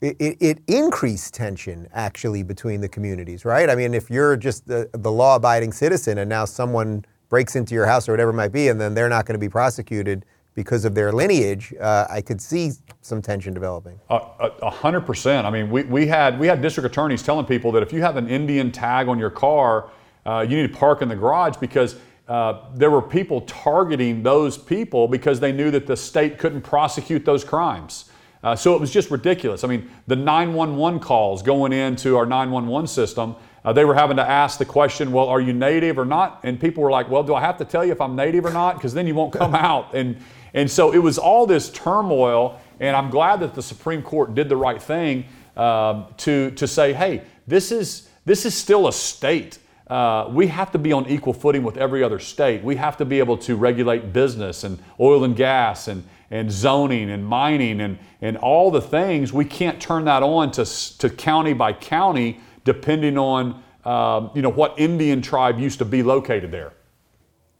it, 0.00 0.36
it, 0.40 0.58
increased 0.66 1.34
tension 1.34 1.88
actually 1.92 2.42
between 2.42 2.80
the 2.80 2.88
communities, 2.88 3.44
right? 3.44 3.70
I 3.70 3.74
mean, 3.74 3.94
if 3.94 4.10
you're 4.10 4.36
just 4.36 4.66
the, 4.66 4.88
the 4.92 5.10
law-abiding 5.10 5.72
citizen 5.72 6.18
and 6.18 6.28
now 6.28 6.44
someone 6.44 7.04
breaks 7.28 7.56
into 7.56 7.74
your 7.74 7.86
house 7.86 8.08
or 8.08 8.12
whatever 8.12 8.30
it 8.30 8.34
might 8.34 8.52
be, 8.52 8.68
and 8.68 8.80
then 8.80 8.94
they're 8.94 9.08
not 9.08 9.26
going 9.26 9.34
to 9.34 9.38
be 9.38 9.48
prosecuted 9.48 10.24
because 10.54 10.84
of 10.84 10.94
their 10.94 11.12
lineage, 11.12 11.74
uh, 11.80 12.06
I 12.08 12.20
could 12.20 12.40
see 12.40 12.72
some 13.00 13.20
tension 13.20 13.52
developing. 13.54 13.98
A 14.08 14.70
hundred 14.70 15.00
percent. 15.00 15.46
I 15.46 15.50
mean, 15.50 15.68
we, 15.68 15.82
we 15.82 16.06
had 16.06 16.38
we 16.38 16.46
had 16.46 16.62
district 16.62 16.86
attorneys 16.86 17.22
telling 17.22 17.44
people 17.44 17.72
that 17.72 17.82
if 17.82 17.92
you 17.92 18.00
have 18.02 18.16
an 18.16 18.28
Indian 18.28 18.70
tag 18.70 19.08
on 19.08 19.18
your 19.18 19.30
car, 19.30 19.90
uh, 20.24 20.46
you 20.48 20.56
need 20.56 20.72
to 20.72 20.78
park 20.78 21.02
in 21.02 21.08
the 21.08 21.16
garage 21.16 21.56
because 21.56 21.96
uh, 22.28 22.66
there 22.74 22.90
were 22.90 23.02
people 23.02 23.42
targeting 23.42 24.22
those 24.22 24.56
people 24.56 25.08
because 25.08 25.40
they 25.40 25.52
knew 25.52 25.70
that 25.70 25.86
the 25.86 25.96
state 25.96 26.38
couldn't 26.38 26.62
prosecute 26.62 27.24
those 27.24 27.44
crimes. 27.44 28.10
Uh, 28.42 28.54
so 28.54 28.74
it 28.74 28.80
was 28.80 28.90
just 28.90 29.10
ridiculous. 29.10 29.64
I 29.64 29.68
mean, 29.68 29.90
the 30.06 30.16
911 30.16 31.00
calls 31.00 31.42
going 31.42 31.72
into 31.72 32.16
our 32.16 32.26
911 32.26 32.86
system, 32.88 33.36
uh, 33.64 33.72
they 33.72 33.84
were 33.84 33.94
having 33.94 34.18
to 34.18 34.28
ask 34.28 34.58
the 34.58 34.64
question, 34.66 35.12
well, 35.12 35.28
are 35.28 35.40
you 35.40 35.54
native 35.54 35.98
or 35.98 36.04
not? 36.04 36.40
And 36.42 36.60
people 36.60 36.82
were 36.82 36.90
like, 36.90 37.08
well, 37.08 37.22
do 37.22 37.34
I 37.34 37.40
have 37.40 37.56
to 37.58 37.64
tell 37.64 37.84
you 37.84 37.92
if 37.92 38.00
I'm 38.00 38.14
native 38.14 38.44
or 38.44 38.52
not? 38.52 38.74
Because 38.74 38.92
then 38.92 39.06
you 39.06 39.14
won't 39.14 39.32
come 39.32 39.54
out. 39.54 39.94
And 39.94 40.16
and 40.54 40.70
so 40.70 40.92
it 40.92 40.98
was 40.98 41.18
all 41.18 41.46
this 41.46 41.68
turmoil, 41.68 42.60
and 42.78 42.96
I'm 42.96 43.10
glad 43.10 43.40
that 43.40 43.54
the 43.54 43.62
Supreme 43.62 44.02
Court 44.02 44.36
did 44.36 44.48
the 44.48 44.56
right 44.56 44.80
thing 44.80 45.26
um, 45.56 46.06
to, 46.18 46.52
to 46.52 46.68
say, 46.68 46.92
hey, 46.92 47.22
this 47.48 47.72
is, 47.72 48.08
this 48.24 48.46
is 48.46 48.56
still 48.56 48.86
a 48.86 48.92
state. 48.92 49.58
Uh, 49.86 50.28
we 50.30 50.46
have 50.46 50.72
to 50.72 50.78
be 50.78 50.92
on 50.92 51.06
equal 51.08 51.34
footing 51.34 51.62
with 51.62 51.76
every 51.76 52.02
other 52.02 52.18
state. 52.18 52.64
We 52.64 52.76
have 52.76 52.96
to 52.96 53.04
be 53.04 53.18
able 53.18 53.36
to 53.38 53.54
regulate 53.54 54.12
business 54.12 54.64
and 54.64 54.78
oil 54.98 55.24
and 55.24 55.36
gas 55.36 55.88
and, 55.88 56.04
and 56.30 56.50
zoning 56.50 57.10
and 57.10 57.24
mining 57.24 57.82
and, 57.82 57.98
and 58.22 58.38
all 58.38 58.70
the 58.70 58.80
things. 58.80 59.32
We 59.32 59.44
can't 59.44 59.80
turn 59.80 60.06
that 60.06 60.22
on 60.22 60.52
to, 60.52 60.64
to 60.98 61.10
county 61.10 61.52
by 61.52 61.74
county 61.74 62.40
depending 62.64 63.18
on 63.18 63.62
um, 63.84 64.30
you 64.34 64.40
know, 64.40 64.48
what 64.48 64.78
Indian 64.78 65.20
tribe 65.20 65.58
used 65.58 65.78
to 65.80 65.84
be 65.84 66.02
located 66.02 66.50
there. 66.50 66.72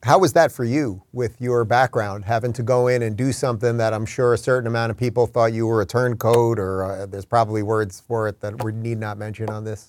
How 0.03 0.19
was 0.19 0.33
that 0.35 0.53
for 0.53 0.65
you 0.65 1.03
with 1.13 1.41
your 1.41 1.65
background, 1.65 2.25
having 2.25 2.53
to 2.55 2.63
go 2.63 2.89
in 2.89 3.03
and 3.03 3.17
do 3.17 3.33
something 3.33 3.77
that 3.79 3.95
I'm 3.95 4.05
sure 4.05 4.35
a 4.35 4.39
certain 4.39 4.67
amount 4.67 4.91
of 4.91 4.99
people 4.99 5.27
thought 5.27 5.53
you 5.53 5.67
were 5.67 5.81
a 5.81 5.87
turncoat, 5.87 6.59
or 6.59 6.85
uh, 6.85 7.07
there's 7.07 7.25
probably 7.25 7.63
words 7.63 8.01
for 8.01 8.29
it 8.29 8.41
that 8.41 8.63
we 8.63 8.73
need 8.73 8.99
not 8.99 9.17
mention 9.17 9.49
on 9.49 9.65
this 9.65 9.89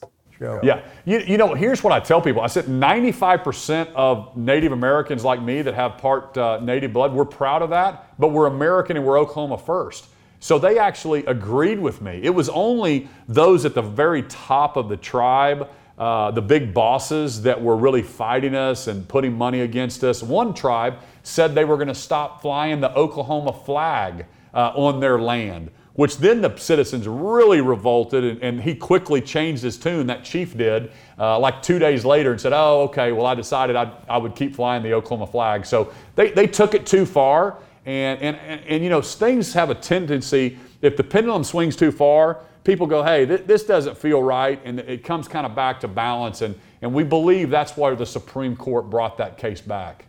Yeah. 0.64 0.82
You, 1.06 1.20
you 1.20 1.38
know, 1.38 1.54
here's 1.54 1.84
what 1.84 1.94
I 1.94 2.00
tell 2.00 2.22
people 2.22 2.42
I 2.42 2.48
said 2.48 2.66
95% 2.66 3.94
of 3.96 4.36
Native 4.36 4.72
Americans 4.72 5.24
like 5.24 5.42
me 5.42 5.62
that 5.62 5.74
have 5.74 5.98
part 5.98 6.38
uh, 6.38 6.60
Native 6.60 6.94
blood, 6.94 7.14
we're 7.14 7.26
proud 7.26 7.62
of 7.62 7.70
that, 7.70 8.14
but 8.20 8.30
we're 8.30 8.48
American 8.48 8.98
and 8.98 9.06
we're 9.06 9.20
Oklahoma 9.20 9.58
first. 9.58 10.08
So 10.40 10.60
they 10.60 10.78
actually 10.78 11.26
agreed 11.26 11.80
with 11.80 12.02
me. 12.02 12.20
It 12.22 12.30
was 12.30 12.50
only 12.50 13.08
those 13.28 13.66
at 13.66 13.74
the 13.74 13.82
very 13.82 14.24
top 14.24 14.78
of 14.78 14.90
the 14.90 14.98
tribe 14.98 15.70
uh, 15.98 16.30
the 16.32 16.42
big 16.42 16.74
bosses 16.74 17.42
that 17.44 17.62
were 17.62 17.78
really 17.78 18.02
fighting 18.02 18.54
us 18.54 18.88
and 18.88 19.08
putting 19.08 19.32
money 19.32 19.62
against 19.62 20.04
us. 20.04 20.22
One 20.22 20.54
tribe 20.54 20.98
said 21.24 21.56
they 21.56 21.64
were 21.64 21.78
going 21.78 21.88
to 21.88 21.96
stop 21.96 22.42
flying 22.42 22.82
the 22.82 22.94
Oklahoma 22.94 23.54
flag 23.54 24.26
uh, 24.54 24.74
on 24.76 25.00
their 25.00 25.18
land, 25.20 25.72
which 25.96 26.18
then 26.18 26.42
the 26.42 26.56
citizens 26.58 27.08
really 27.08 27.62
revolted, 27.62 28.24
and, 28.24 28.44
and 28.44 28.62
he 28.62 28.76
quickly 28.76 29.22
changed 29.22 29.64
his 29.64 29.78
tune. 29.78 30.08
That 30.08 30.24
chief 30.24 30.58
did, 30.58 30.92
uh, 31.18 31.40
like 31.40 31.62
two 31.62 31.80
days 31.80 32.04
later, 32.04 32.32
and 32.32 32.40
said, 32.40 32.54
Oh, 32.54 32.84
okay, 32.84 33.12
well, 33.12 33.26
I 33.26 33.36
decided 33.36 33.76
I'd, 33.76 33.92
I 34.10 34.18
would 34.18 34.36
keep 34.36 34.56
flying 34.56 34.84
the 34.84 34.94
Oklahoma 34.94 35.28
flag. 35.28 35.66
So 35.66 35.94
they, 36.16 36.32
they 36.32 36.48
took 36.48 36.74
it 36.74 36.86
too 36.86 37.06
far, 37.06 37.58
and, 37.86 38.22
and, 38.22 38.36
and, 38.38 38.62
and 38.68 38.84
you 38.84 38.90
know, 38.90 39.02
things 39.02 39.54
have 39.54 39.70
a 39.70 39.76
tendency, 39.76 40.58
if 40.82 40.98
the 40.98 41.04
pendulum 41.04 41.44
swings 41.44 41.76
too 41.76 41.92
far, 41.92 42.42
people 42.64 42.88
go, 42.88 43.04
hey, 43.04 43.26
th- 43.26 43.46
this 43.46 43.64
doesn't 43.64 43.98
feel 43.98 44.22
right, 44.22 44.60
and 44.66 44.80
it 44.82 45.04
comes 45.04 45.28
kind 45.28 45.46
of 45.46 45.56
back 45.56 45.80
to 45.80 45.88
balance. 45.88 46.42
And, 46.42 46.60
and 46.82 46.94
we 46.94 47.04
believe 47.04 47.50
that's 47.50 47.78
why 47.78 47.96
the 47.96 48.06
Supreme 48.06 48.58
Court 48.58 48.90
brought 48.90 49.18
that 49.20 49.38
case 49.38 49.62
back. 49.62 50.06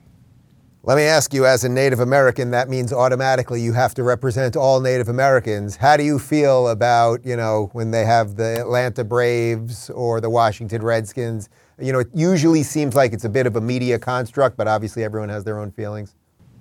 Let 0.87 0.99
me 0.99 1.03
ask 1.03 1.35
you, 1.35 1.47
as 1.47 1.65
a 1.65 1.69
Native 1.69 1.99
American, 1.99 2.53
that 2.53 2.69
means 2.69 2.93
automatically 2.93 3.61
you 3.61 3.73
have 3.73 3.93
to 3.95 4.05
represent 4.05 4.55
all 4.55 4.81
Native 4.81 5.09
Americans. 5.09 5.75
How 5.75 5.97
do 5.97 6.05
you 6.05 6.17
feel 6.17 6.69
about, 6.69 7.27
you 7.27 7.35
know, 7.35 7.71
when 7.73 7.91
they 7.91 8.05
have 8.05 8.37
the 8.37 8.61
Atlanta 8.61 9.03
Braves 9.03 9.91
or 9.91 10.21
the 10.21 10.31
Washington 10.31 10.83
Redskins? 10.83 11.49
You 11.81 11.93
know, 11.93 11.99
it 11.99 12.09
usually 12.15 12.63
seems 12.63 12.95
like 12.95 13.13
it's 13.13 13.25
a 13.25 13.29
bit 13.29 13.49
of 13.49 13.57
a 13.57 13.61
media 13.61 13.99
construct, 13.99 14.57
but 14.57 14.69
obviously 14.69 15.03
everyone 15.03 15.29
has 15.29 15.43
their 15.43 15.59
own 15.59 15.73
feelings. 15.73 16.15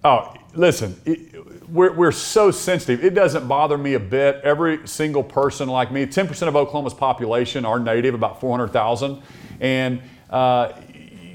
Oh, 0.03 0.33
listen, 0.55 0.99
we're, 1.69 1.93
we're 1.93 2.11
so 2.11 2.49
sensitive. 2.49 3.05
It 3.05 3.13
doesn't 3.13 3.47
bother 3.47 3.77
me 3.77 3.93
a 3.93 3.99
bit. 3.99 4.41
Every 4.43 4.87
single 4.87 5.23
person 5.23 5.69
like 5.69 5.91
me, 5.91 6.07
10% 6.07 6.47
of 6.47 6.55
Oklahoma's 6.55 6.95
population 6.95 7.63
are 7.63 7.77
native, 7.77 8.15
about 8.15 8.41
400,000. 8.41 9.21
And, 9.59 10.01
uh, 10.31 10.73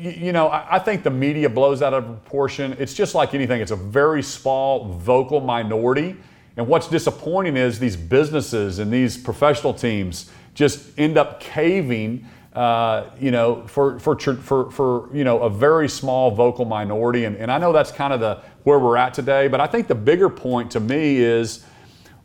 you, 0.01 0.33
know, 0.33 0.49
I, 0.49 0.77
I 0.77 0.79
think 0.79 1.03
the 1.03 1.11
media 1.11 1.49
blows 1.49 1.83
out 1.83 1.95
of 1.95 2.05
proportion. 2.05 2.77
It's 2.79 2.95
just 2.95 3.15
like 3.15 3.35
anything, 3.35 3.61
it's 3.61 3.71
a 3.71 3.77
very 3.77 4.23
small, 4.23 4.87
vocal 4.87 5.41
minority. 5.41 6.17
And 6.57 6.67
what's 6.67 6.89
disappointing 6.89 7.57
is 7.57 7.79
these 7.79 7.97
businesses 7.97 8.79
and 8.79 8.93
these 8.93 9.17
professional 9.17 9.73
teams 9.73 10.31
just 10.55 10.99
end 10.99 11.17
up 11.17 11.41
caving 11.41 12.27
uh, 12.53 13.11
you 13.21 13.31
know, 13.31 13.65
for, 13.69 14.01
for, 14.01 14.19
for, 14.19 14.71
for, 14.73 15.09
you 15.17 15.23
know, 15.23 15.41
a 15.43 15.51
very 15.51 15.89
small 15.89 16.33
vocal 16.33 16.65
minority. 16.65 17.25
And, 17.25 17.37
and 17.37 17.51
I 17.51 17.59
know 17.59 17.73
that's 17.73 17.93
kind 17.93 18.13
of 18.13 18.19
the, 18.19 18.43
where 18.65 18.81
we're 18.81 18.97
at 18.97 19.15
today, 19.15 19.47
but 19.47 19.61
I 19.61 19.69
think 19.69 19.87
the 19.87 19.95
bigger 19.95 20.29
point 20.29 20.73
to 20.73 20.81
me 20.81 21.19
is 21.19 21.65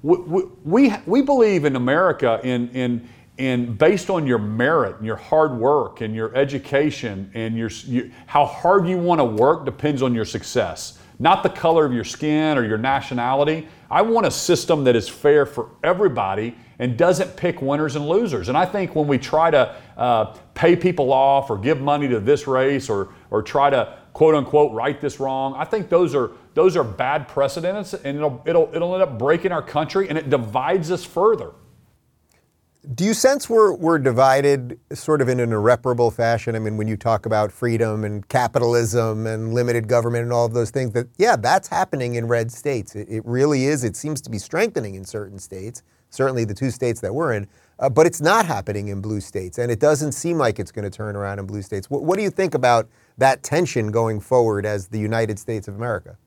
we, 0.02 0.18
we, 0.64 0.94
we 1.06 1.22
believe 1.22 1.64
in 1.66 1.76
America 1.76 2.40
in, 2.44 2.70
in, 2.70 3.08
in 3.38 3.76
based 3.76 4.10
on 4.10 4.26
your 4.26 4.38
merit 4.38 4.98
and 4.98 5.06
your 5.06 5.16
hard 5.16 5.58
work 5.58 6.02
and 6.02 6.16
your 6.16 6.34
education 6.36 7.30
and 7.34 7.58
your, 7.58 7.70
you, 7.86 8.12
how 8.28 8.46
hard 8.46 8.88
you 8.88 8.98
want 8.98 9.20
to 9.20 9.26
work 9.26 9.66
depends 9.66 10.02
on 10.02 10.14
your 10.14 10.26
success. 10.26 11.00
not 11.18 11.44
the 11.44 11.50
color 11.50 11.86
of 11.86 11.94
your 11.94 12.04
skin 12.04 12.58
or 12.58 12.66
your 12.66 12.78
nationality. 12.78 13.68
I 13.90 14.02
want 14.02 14.26
a 14.26 14.32
system 14.32 14.84
that 14.86 14.96
is 14.96 15.08
fair 15.08 15.46
for 15.46 15.70
everybody 15.84 16.56
and 16.80 16.98
doesn't 16.98 17.38
pick 17.38 17.62
winners 17.62 17.96
and 17.96 18.08
losers. 18.08 18.50
And 18.50 18.58
I 18.58 18.66
think 18.66 18.96
when 18.96 19.08
we 19.08 19.18
try 19.18 19.50
to 19.50 19.76
uh, 19.96 20.36
pay 20.54 20.76
people 20.76 21.14
off 21.14 21.50
or 21.50 21.58
give 21.58 21.80
money 21.80 22.08
to 22.10 22.20
this 22.20 22.48
race 22.48 22.90
or, 22.90 23.14
or 23.32 23.42
try 23.42 23.70
to 23.70 23.98
quote 24.14 24.36
unquote 24.36 24.74
right 24.74 25.00
this 25.00 25.20
wrong, 25.20 25.54
I 25.56 25.64
think 25.64 25.88
those 25.90 26.14
are 26.16 26.32
those 26.54 26.78
are 26.78 26.84
bad 26.84 27.28
precedents 27.28 27.94
and 27.94 28.18
it'll, 28.18 28.42
it'll, 28.46 28.72
it'll 28.74 28.94
end 28.94 29.04
up 29.04 29.20
breaking 29.20 29.52
our 29.52 29.62
country 29.62 30.08
and 30.08 30.18
it 30.18 30.30
divides 30.30 30.90
us 30.90 31.04
further. 31.04 31.52
Do 32.94 33.04
you 33.04 33.16
sense 33.16 33.50
we're, 33.50 33.74
we're 33.74 33.98
divided 33.98 34.80
sort 34.94 35.22
of 35.22 35.30
in 35.30 35.40
an 35.40 35.52
irreparable 35.52 36.12
fashion? 36.12 36.56
I 36.56 36.60
mean, 36.60 36.78
when 36.78 36.88
you 36.88 36.98
talk 36.98 37.26
about 37.26 37.52
freedom 37.52 38.04
and 38.04 38.28
capitalism 38.28 39.26
and 39.26 39.54
limited 39.54 39.88
government 39.88 40.24
and 40.24 40.32
all 40.34 40.46
of 40.46 40.54
those 40.54 40.70
things, 40.70 40.92
that, 40.92 41.08
yeah, 41.18 41.36
that's 41.36 41.68
happening 41.68 42.16
in 42.16 42.28
red 42.28 42.52
states. 42.52 42.96
It, 42.96 43.08
it 43.10 43.26
really 43.26 43.66
is. 43.66 43.84
It 43.84 43.96
seems 43.96 44.22
to 44.22 44.30
be 44.30 44.38
strengthening 44.38 44.94
in 44.94 45.04
certain 45.04 45.40
states, 45.40 45.82
certainly 46.12 46.46
the 46.46 46.54
two 46.54 46.70
states 46.70 47.02
that 47.02 47.16
we're 47.16 47.34
in, 47.34 47.48
uh, 47.80 47.90
but 47.90 48.06
it's 48.06 48.22
not 48.22 48.46
happening 48.46 48.90
in 48.90 49.02
blue 49.02 49.20
states. 49.20 49.58
And 49.58 49.72
it 49.72 49.80
doesn't 49.80 50.12
seem 50.12 50.38
like 50.38 50.60
it's 50.60 50.72
going 50.72 50.90
to 50.90 50.96
turn 50.96 51.16
around 51.16 51.40
in 51.40 51.48
blue 51.48 51.64
states. 51.64 51.90
What, 51.90 52.04
what 52.04 52.18
do 52.18 52.24
you 52.24 52.30
think 52.30 52.54
about 52.54 52.88
that 53.18 53.42
tension 53.42 53.90
going 53.90 54.20
forward 54.20 54.64
as 54.66 54.90
the 54.90 55.00
United 55.00 55.40
States 55.40 55.68
of 55.68 55.76
America? 55.76 56.18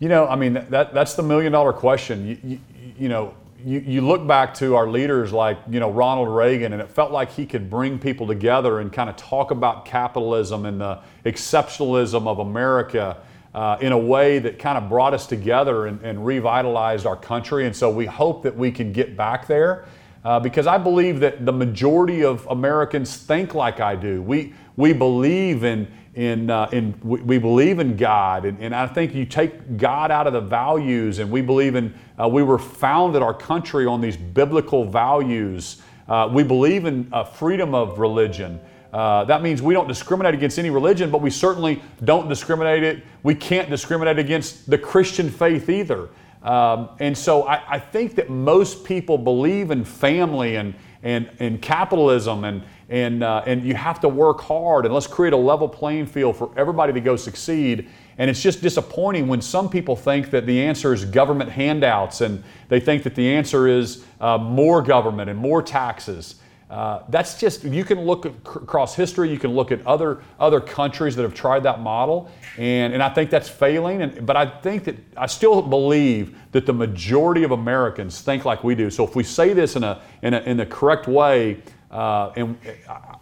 You 0.00 0.08
know, 0.08 0.26
I 0.26 0.34
mean, 0.34 0.54
that, 0.54 0.92
that's 0.92 1.14
the 1.14 1.22
million 1.22 1.52
dollar 1.52 1.72
question. 1.72 2.26
You, 2.26 2.38
you, 2.42 2.60
you 2.98 3.08
know, 3.08 3.34
you, 3.66 3.80
you 3.80 4.00
look 4.00 4.24
back 4.24 4.54
to 4.54 4.76
our 4.76 4.88
leaders 4.88 5.32
like 5.32 5.58
you 5.68 5.80
know 5.80 5.90
Ronald 5.90 6.28
Reagan, 6.28 6.72
and 6.72 6.80
it 6.80 6.88
felt 6.88 7.10
like 7.10 7.32
he 7.32 7.44
could 7.44 7.68
bring 7.68 7.98
people 7.98 8.24
together 8.24 8.78
and 8.78 8.92
kind 8.92 9.10
of 9.10 9.16
talk 9.16 9.50
about 9.50 9.84
capitalism 9.84 10.66
and 10.66 10.80
the 10.80 11.00
exceptionalism 11.24 12.28
of 12.28 12.38
America 12.38 13.16
uh, 13.56 13.76
in 13.80 13.90
a 13.90 13.98
way 13.98 14.38
that 14.38 14.60
kind 14.60 14.78
of 14.78 14.88
brought 14.88 15.14
us 15.14 15.26
together 15.26 15.86
and, 15.86 16.00
and, 16.02 16.24
revitalized 16.24 17.06
our 17.06 17.16
country. 17.16 17.66
And 17.66 17.74
so 17.74 17.90
we 17.90 18.06
hope 18.06 18.44
that 18.44 18.54
we 18.54 18.70
can 18.70 18.92
get 18.92 19.16
back 19.16 19.48
there 19.48 19.86
uh, 20.24 20.38
because 20.38 20.68
I 20.68 20.78
believe 20.78 21.18
that 21.20 21.44
the 21.44 21.52
majority 21.52 22.22
of 22.22 22.46
Americans 22.46 23.16
think 23.16 23.52
like 23.52 23.80
I 23.80 23.96
do. 23.96 24.22
We 24.22 24.54
we 24.76 24.92
believe 24.92 25.64
in 25.64 25.88
in, 26.16 26.48
uh, 26.48 26.68
in 26.72 26.98
we, 27.02 27.20
we, 27.20 27.38
believe 27.38 27.78
in 27.78 27.94
God, 27.94 28.46
and, 28.46 28.58
and, 28.58 28.74
I 28.74 28.86
think 28.86 29.14
you 29.14 29.26
take 29.26 29.76
God 29.76 30.10
out 30.10 30.26
of 30.26 30.32
the 30.32 30.40
values, 30.40 31.18
and 31.18 31.30
we 31.30 31.42
believe 31.42 31.74
in, 31.74 31.94
uh, 32.18 32.26
we 32.26 32.42
were 32.42 32.58
founded 32.58 33.20
our 33.20 33.34
country 33.34 33.84
on 33.84 34.00
these 34.00 34.16
biblical 34.16 34.86
values. 34.86 35.82
Uh, 36.08 36.30
we 36.32 36.42
believe 36.42 36.86
in 36.86 37.06
uh, 37.12 37.24
freedom 37.24 37.74
of 37.74 37.98
religion. 37.98 38.58
Uh, 38.94 39.24
that 39.24 39.42
means 39.42 39.60
we 39.60 39.74
don't 39.74 39.88
discriminate 39.88 40.32
against 40.32 40.58
any 40.58 40.70
religion, 40.70 41.10
but 41.10 41.20
we 41.20 41.28
certainly 41.28 41.82
don't 42.04 42.30
discriminate 42.30 42.82
it. 42.82 43.04
We 43.22 43.34
can't 43.34 43.68
discriminate 43.68 44.18
against 44.18 44.70
the 44.70 44.78
Christian 44.78 45.28
faith 45.28 45.68
either. 45.68 46.08
Um, 46.42 46.88
and 46.98 47.16
so 47.16 47.42
I, 47.42 47.74
I 47.74 47.78
think 47.78 48.14
that 48.14 48.30
most 48.30 48.84
people 48.84 49.18
believe 49.18 49.70
in 49.70 49.84
family 49.84 50.56
and, 50.56 50.74
and, 51.02 51.28
and 51.40 51.60
capitalism 51.60 52.44
and, 52.44 52.62
and, 52.88 53.22
uh, 53.22 53.42
and 53.46 53.64
you 53.64 53.74
have 53.74 54.00
to 54.00 54.08
work 54.08 54.40
hard 54.40 54.84
and 54.84 54.94
let's 54.94 55.06
create 55.06 55.32
a 55.32 55.36
level 55.36 55.68
playing 55.68 56.06
field 56.06 56.36
for 56.36 56.50
everybody 56.56 56.92
to 56.92 57.00
go 57.00 57.16
succeed. 57.16 57.88
And 58.18 58.30
it's 58.30 58.42
just 58.42 58.62
disappointing 58.62 59.26
when 59.26 59.42
some 59.42 59.68
people 59.68 59.96
think 59.96 60.30
that 60.30 60.46
the 60.46 60.62
answer 60.62 60.94
is 60.94 61.04
government 61.04 61.50
handouts 61.50 62.20
and 62.20 62.42
they 62.68 62.80
think 62.80 63.02
that 63.02 63.14
the 63.14 63.28
answer 63.34 63.66
is 63.66 64.04
uh, 64.20 64.38
more 64.38 64.82
government 64.82 65.28
and 65.28 65.38
more 65.38 65.62
taxes. 65.62 66.36
Uh, 66.68 67.02
that's 67.10 67.38
just 67.38 67.62
you 67.62 67.84
can 67.84 68.00
look 68.00 68.24
across 68.24 68.92
history 68.96 69.30
you 69.30 69.38
can 69.38 69.52
look 69.52 69.70
at 69.70 69.86
other 69.86 70.20
other 70.40 70.60
countries 70.60 71.14
that 71.14 71.22
have 71.22 71.32
tried 71.32 71.62
that 71.62 71.78
model 71.78 72.28
and, 72.58 72.92
and 72.92 73.00
i 73.00 73.08
think 73.08 73.30
that's 73.30 73.48
failing 73.48 74.02
and, 74.02 74.26
but 74.26 74.36
i 74.36 74.44
think 74.44 74.82
that 74.82 74.96
i 75.16 75.26
still 75.26 75.62
believe 75.62 76.36
that 76.50 76.66
the 76.66 76.72
majority 76.72 77.44
of 77.44 77.52
americans 77.52 78.20
think 78.20 78.44
like 78.44 78.64
we 78.64 78.74
do 78.74 78.90
so 78.90 79.04
if 79.04 79.14
we 79.14 79.22
say 79.22 79.52
this 79.52 79.76
in 79.76 79.84
a 79.84 80.02
in, 80.22 80.34
a, 80.34 80.40
in 80.40 80.56
the 80.56 80.66
correct 80.66 81.06
way 81.06 81.62
uh, 81.96 82.32
and 82.36 82.58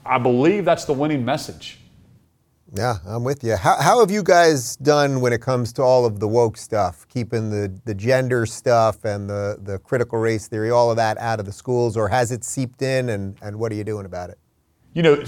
I 0.04 0.18
believe 0.18 0.64
that's 0.64 0.84
the 0.84 0.92
winning 0.92 1.24
message. 1.24 1.78
Yeah, 2.76 2.96
I'm 3.06 3.22
with 3.22 3.44
you. 3.44 3.54
How, 3.54 3.80
how 3.80 4.00
have 4.00 4.10
you 4.10 4.24
guys 4.24 4.74
done 4.76 5.20
when 5.20 5.32
it 5.32 5.40
comes 5.40 5.72
to 5.74 5.82
all 5.82 6.04
of 6.04 6.18
the 6.18 6.26
woke 6.26 6.56
stuff, 6.56 7.06
keeping 7.08 7.50
the, 7.50 7.72
the 7.84 7.94
gender 7.94 8.46
stuff 8.46 9.04
and 9.04 9.30
the, 9.30 9.58
the 9.62 9.78
critical 9.78 10.18
race 10.18 10.48
theory, 10.48 10.70
all 10.70 10.90
of 10.90 10.96
that 10.96 11.16
out 11.18 11.38
of 11.38 11.46
the 11.46 11.52
schools, 11.52 11.96
or 11.96 12.08
has 12.08 12.32
it 12.32 12.42
seeped 12.42 12.82
in, 12.82 13.10
and, 13.10 13.36
and 13.42 13.56
what 13.56 13.70
are 13.70 13.76
you 13.76 13.84
doing 13.84 14.06
about 14.06 14.30
it? 14.30 14.38
You 14.92 15.02
know, 15.02 15.24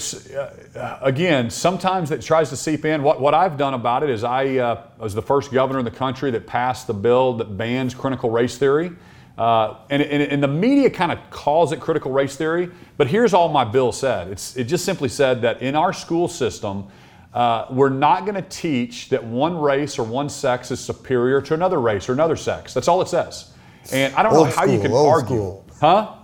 uh, 0.76 0.98
again, 1.02 1.48
sometimes 1.50 2.10
it 2.10 2.22
tries 2.22 2.50
to 2.50 2.56
seep 2.56 2.84
in. 2.84 3.02
What, 3.04 3.20
what 3.20 3.34
I've 3.34 3.56
done 3.56 3.74
about 3.74 4.02
it 4.02 4.10
is 4.10 4.24
I 4.24 4.56
uh, 4.56 4.82
was 4.98 5.14
the 5.14 5.22
first 5.22 5.52
governor 5.52 5.78
in 5.78 5.84
the 5.84 5.90
country 5.90 6.32
that 6.32 6.48
passed 6.48 6.88
the 6.88 6.94
bill 6.94 7.34
that 7.34 7.56
bans 7.56 7.94
critical 7.94 8.30
race 8.30 8.58
theory. 8.58 8.90
Uh, 9.38 9.76
and, 9.90 10.02
and, 10.02 10.22
and, 10.22 10.42
the 10.42 10.48
media 10.48 10.88
kind 10.88 11.12
of 11.12 11.18
calls 11.28 11.70
it 11.70 11.78
critical 11.78 12.10
race 12.10 12.36
theory, 12.36 12.70
but 12.96 13.06
here's 13.06 13.34
all 13.34 13.50
my 13.50 13.64
bill 13.64 13.92
said. 13.92 14.28
It's, 14.28 14.56
it 14.56 14.64
just 14.64 14.82
simply 14.82 15.10
said 15.10 15.42
that 15.42 15.60
in 15.60 15.76
our 15.76 15.92
school 15.92 16.26
system, 16.26 16.86
uh, 17.34 17.66
we're 17.70 17.90
not 17.90 18.24
going 18.24 18.34
to 18.34 18.48
teach 18.48 19.10
that 19.10 19.22
one 19.22 19.58
race 19.58 19.98
or 19.98 20.04
one 20.04 20.30
sex 20.30 20.70
is 20.70 20.80
superior 20.80 21.42
to 21.42 21.52
another 21.52 21.82
race 21.82 22.08
or 22.08 22.14
another 22.14 22.34
sex. 22.34 22.72
That's 22.72 22.88
all 22.88 23.02
it 23.02 23.08
says. 23.08 23.52
And 23.92 24.14
I 24.14 24.22
don't 24.22 24.32
old 24.32 24.46
know 24.46 24.52
how 24.54 24.62
school, 24.62 24.74
you 24.74 24.80
can 24.80 24.92
argue. 24.92 25.36
School. 25.36 25.66
Huh? 25.82 26.14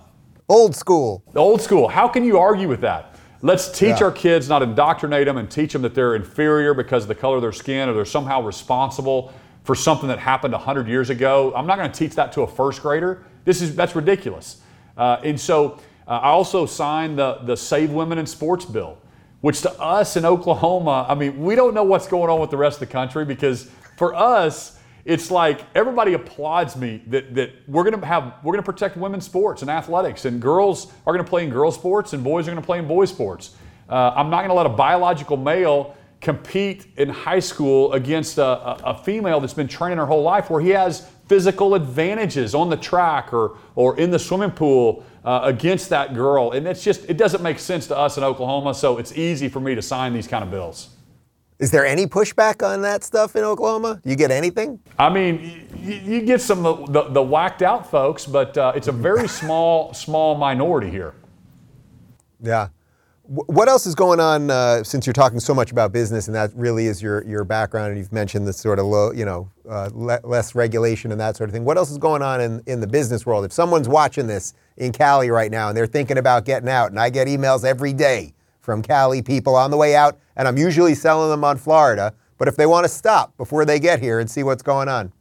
Old 0.48 0.74
school. 0.74 1.22
Old 1.36 1.60
school. 1.60 1.88
How 1.88 2.08
can 2.08 2.24
you 2.24 2.38
argue 2.38 2.66
with 2.66 2.80
that? 2.80 3.16
Let's 3.42 3.70
teach 3.70 4.00
yeah. 4.00 4.04
our 4.04 4.12
kids, 4.12 4.48
not 4.48 4.62
indoctrinate 4.62 5.26
them 5.26 5.36
and 5.36 5.50
teach 5.50 5.74
them 5.74 5.82
that 5.82 5.94
they're 5.94 6.14
inferior 6.14 6.72
because 6.72 7.04
of 7.04 7.08
the 7.08 7.14
color 7.14 7.36
of 7.36 7.42
their 7.42 7.52
skin 7.52 7.90
or 7.90 7.92
they're 7.92 8.04
somehow 8.06 8.40
responsible 8.40 9.34
for 9.64 9.74
something 9.74 10.08
that 10.08 10.18
happened 10.18 10.52
100 10.52 10.88
years 10.88 11.10
ago. 11.10 11.52
I'm 11.54 11.66
not 11.66 11.78
going 11.78 11.90
to 11.90 11.96
teach 11.96 12.14
that 12.16 12.32
to 12.32 12.42
a 12.42 12.46
first 12.46 12.82
grader. 12.82 13.24
This 13.44 13.62
is 13.62 13.74
that's 13.74 13.94
ridiculous. 13.94 14.60
Uh, 14.96 15.20
and 15.24 15.40
so 15.40 15.78
uh, 16.06 16.10
I 16.10 16.28
also 16.28 16.66
signed 16.66 17.18
the 17.18 17.38
the 17.44 17.56
Save 17.56 17.90
Women 17.90 18.18
in 18.18 18.26
Sports 18.26 18.64
bill, 18.64 18.98
which 19.40 19.62
to 19.62 19.72
us 19.80 20.16
in 20.16 20.24
Oklahoma, 20.24 21.06
I 21.08 21.14
mean, 21.14 21.42
we 21.42 21.54
don't 21.54 21.74
know 21.74 21.84
what's 21.84 22.06
going 22.06 22.30
on 22.30 22.40
with 22.40 22.50
the 22.50 22.56
rest 22.56 22.80
of 22.80 22.88
the 22.88 22.92
country 22.92 23.24
because 23.24 23.70
for 23.96 24.14
us. 24.14 24.78
It's 25.04 25.32
like 25.32 25.62
everybody 25.74 26.12
applauds 26.12 26.76
me 26.76 27.02
that, 27.08 27.34
that 27.34 27.50
we're 27.66 27.82
gonna 27.82 28.06
have 28.06 28.34
we're 28.44 28.52
gonna 28.52 28.62
protect 28.62 28.96
women's 28.96 29.24
sports 29.24 29.62
and 29.62 29.68
athletics 29.68 30.26
and 30.26 30.40
girls 30.40 30.92
are 31.04 31.12
gonna 31.12 31.28
play 31.28 31.42
in 31.42 31.50
girls 31.50 31.74
sports 31.74 32.12
and 32.12 32.22
boys 32.22 32.46
are 32.46 32.52
gonna 32.52 32.64
play 32.64 32.78
in 32.78 32.86
boys 32.86 33.10
sports. 33.10 33.56
Uh, 33.88 34.12
I'm 34.14 34.30
not 34.30 34.42
gonna 34.42 34.54
let 34.54 34.66
a 34.66 34.68
biological 34.68 35.36
male 35.36 35.96
compete 36.22 36.86
in 36.96 37.08
high 37.08 37.40
school 37.40 37.92
against 37.92 38.38
a, 38.38 38.44
a, 38.44 38.80
a, 38.84 38.94
female 38.94 39.40
that's 39.40 39.52
been 39.52 39.66
training 39.66 39.98
her 39.98 40.06
whole 40.06 40.22
life 40.22 40.48
where 40.48 40.60
he 40.60 40.70
has 40.70 41.08
physical 41.26 41.74
advantages 41.74 42.54
on 42.54 42.70
the 42.70 42.76
track 42.76 43.32
or, 43.32 43.58
or 43.74 43.98
in 43.98 44.12
the 44.12 44.18
swimming 44.18 44.52
pool 44.52 45.04
uh, 45.24 45.40
against 45.42 45.90
that 45.90 46.14
girl. 46.14 46.52
And 46.52 46.66
it's 46.68 46.84
just, 46.84 47.10
it 47.10 47.16
doesn't 47.16 47.42
make 47.42 47.58
sense 47.58 47.88
to 47.88 47.98
us 47.98 48.18
in 48.18 48.22
Oklahoma, 48.22 48.72
so 48.72 48.98
it's 48.98 49.16
easy 49.18 49.48
for 49.48 49.58
me 49.58 49.74
to 49.74 49.82
sign 49.82 50.12
these 50.12 50.28
kind 50.28 50.44
of 50.44 50.50
bills. 50.50 50.90
Is 51.58 51.72
there 51.72 51.84
any 51.84 52.06
pushback 52.06 52.64
on 52.64 52.82
that 52.82 53.02
stuff 53.02 53.34
in 53.34 53.42
Oklahoma? 53.42 54.00
Do 54.02 54.10
you 54.10 54.16
get 54.16 54.30
anything? 54.30 54.78
I 54.98 55.10
mean, 55.10 55.68
you, 55.76 55.94
you 55.94 56.20
get 56.22 56.40
some 56.40 56.64
of 56.64 56.92
the, 56.92 57.02
the, 57.02 57.10
the, 57.10 57.22
whacked 57.22 57.62
out 57.62 57.90
folks, 57.90 58.26
but 58.26 58.56
uh, 58.56 58.72
it's 58.76 58.88
a 58.88 58.92
very 58.92 59.28
small, 59.40 59.92
small 59.92 60.36
minority 60.36 60.90
here. 60.90 61.14
Yeah. 62.40 62.68
What 63.24 63.68
else 63.68 63.86
is 63.86 63.94
going 63.94 64.18
on 64.18 64.50
uh, 64.50 64.82
since 64.82 65.06
you're 65.06 65.12
talking 65.12 65.38
so 65.38 65.54
much 65.54 65.70
about 65.70 65.92
business 65.92 66.26
and 66.26 66.34
that 66.34 66.50
really 66.56 66.86
is 66.86 67.00
your, 67.00 67.24
your 67.24 67.44
background 67.44 67.90
and 67.90 67.98
you've 67.98 68.12
mentioned 68.12 68.48
this 68.48 68.56
sort 68.56 68.80
of 68.80 68.86
low, 68.86 69.12
you 69.12 69.24
know, 69.24 69.48
uh, 69.68 69.90
le- 69.94 70.20
less 70.24 70.56
regulation 70.56 71.12
and 71.12 71.20
that 71.20 71.36
sort 71.36 71.48
of 71.48 71.54
thing. 71.54 71.64
What 71.64 71.76
else 71.76 71.90
is 71.92 71.98
going 71.98 72.20
on 72.20 72.40
in, 72.40 72.62
in 72.66 72.80
the 72.80 72.86
business 72.88 73.24
world? 73.24 73.44
If 73.44 73.52
someone's 73.52 73.88
watching 73.88 74.26
this 74.26 74.54
in 74.76 74.90
Cali 74.90 75.30
right 75.30 75.52
now 75.52 75.68
and 75.68 75.76
they're 75.76 75.86
thinking 75.86 76.18
about 76.18 76.44
getting 76.44 76.68
out, 76.68 76.90
and 76.90 76.98
I 76.98 77.10
get 77.10 77.28
emails 77.28 77.64
every 77.64 77.92
day 77.92 78.34
from 78.60 78.82
Cali 78.82 79.22
people 79.22 79.54
on 79.54 79.70
the 79.70 79.76
way 79.76 79.94
out, 79.94 80.18
and 80.34 80.48
I'm 80.48 80.58
usually 80.58 80.94
selling 80.94 81.30
them 81.30 81.44
on 81.44 81.58
Florida, 81.58 82.14
but 82.38 82.48
if 82.48 82.56
they 82.56 82.66
want 82.66 82.84
to 82.84 82.88
stop 82.88 83.36
before 83.36 83.64
they 83.64 83.78
get 83.78 84.00
here 84.00 84.18
and 84.18 84.28
see 84.28 84.42
what's 84.42 84.62
going 84.62 84.88
on. 84.88 85.12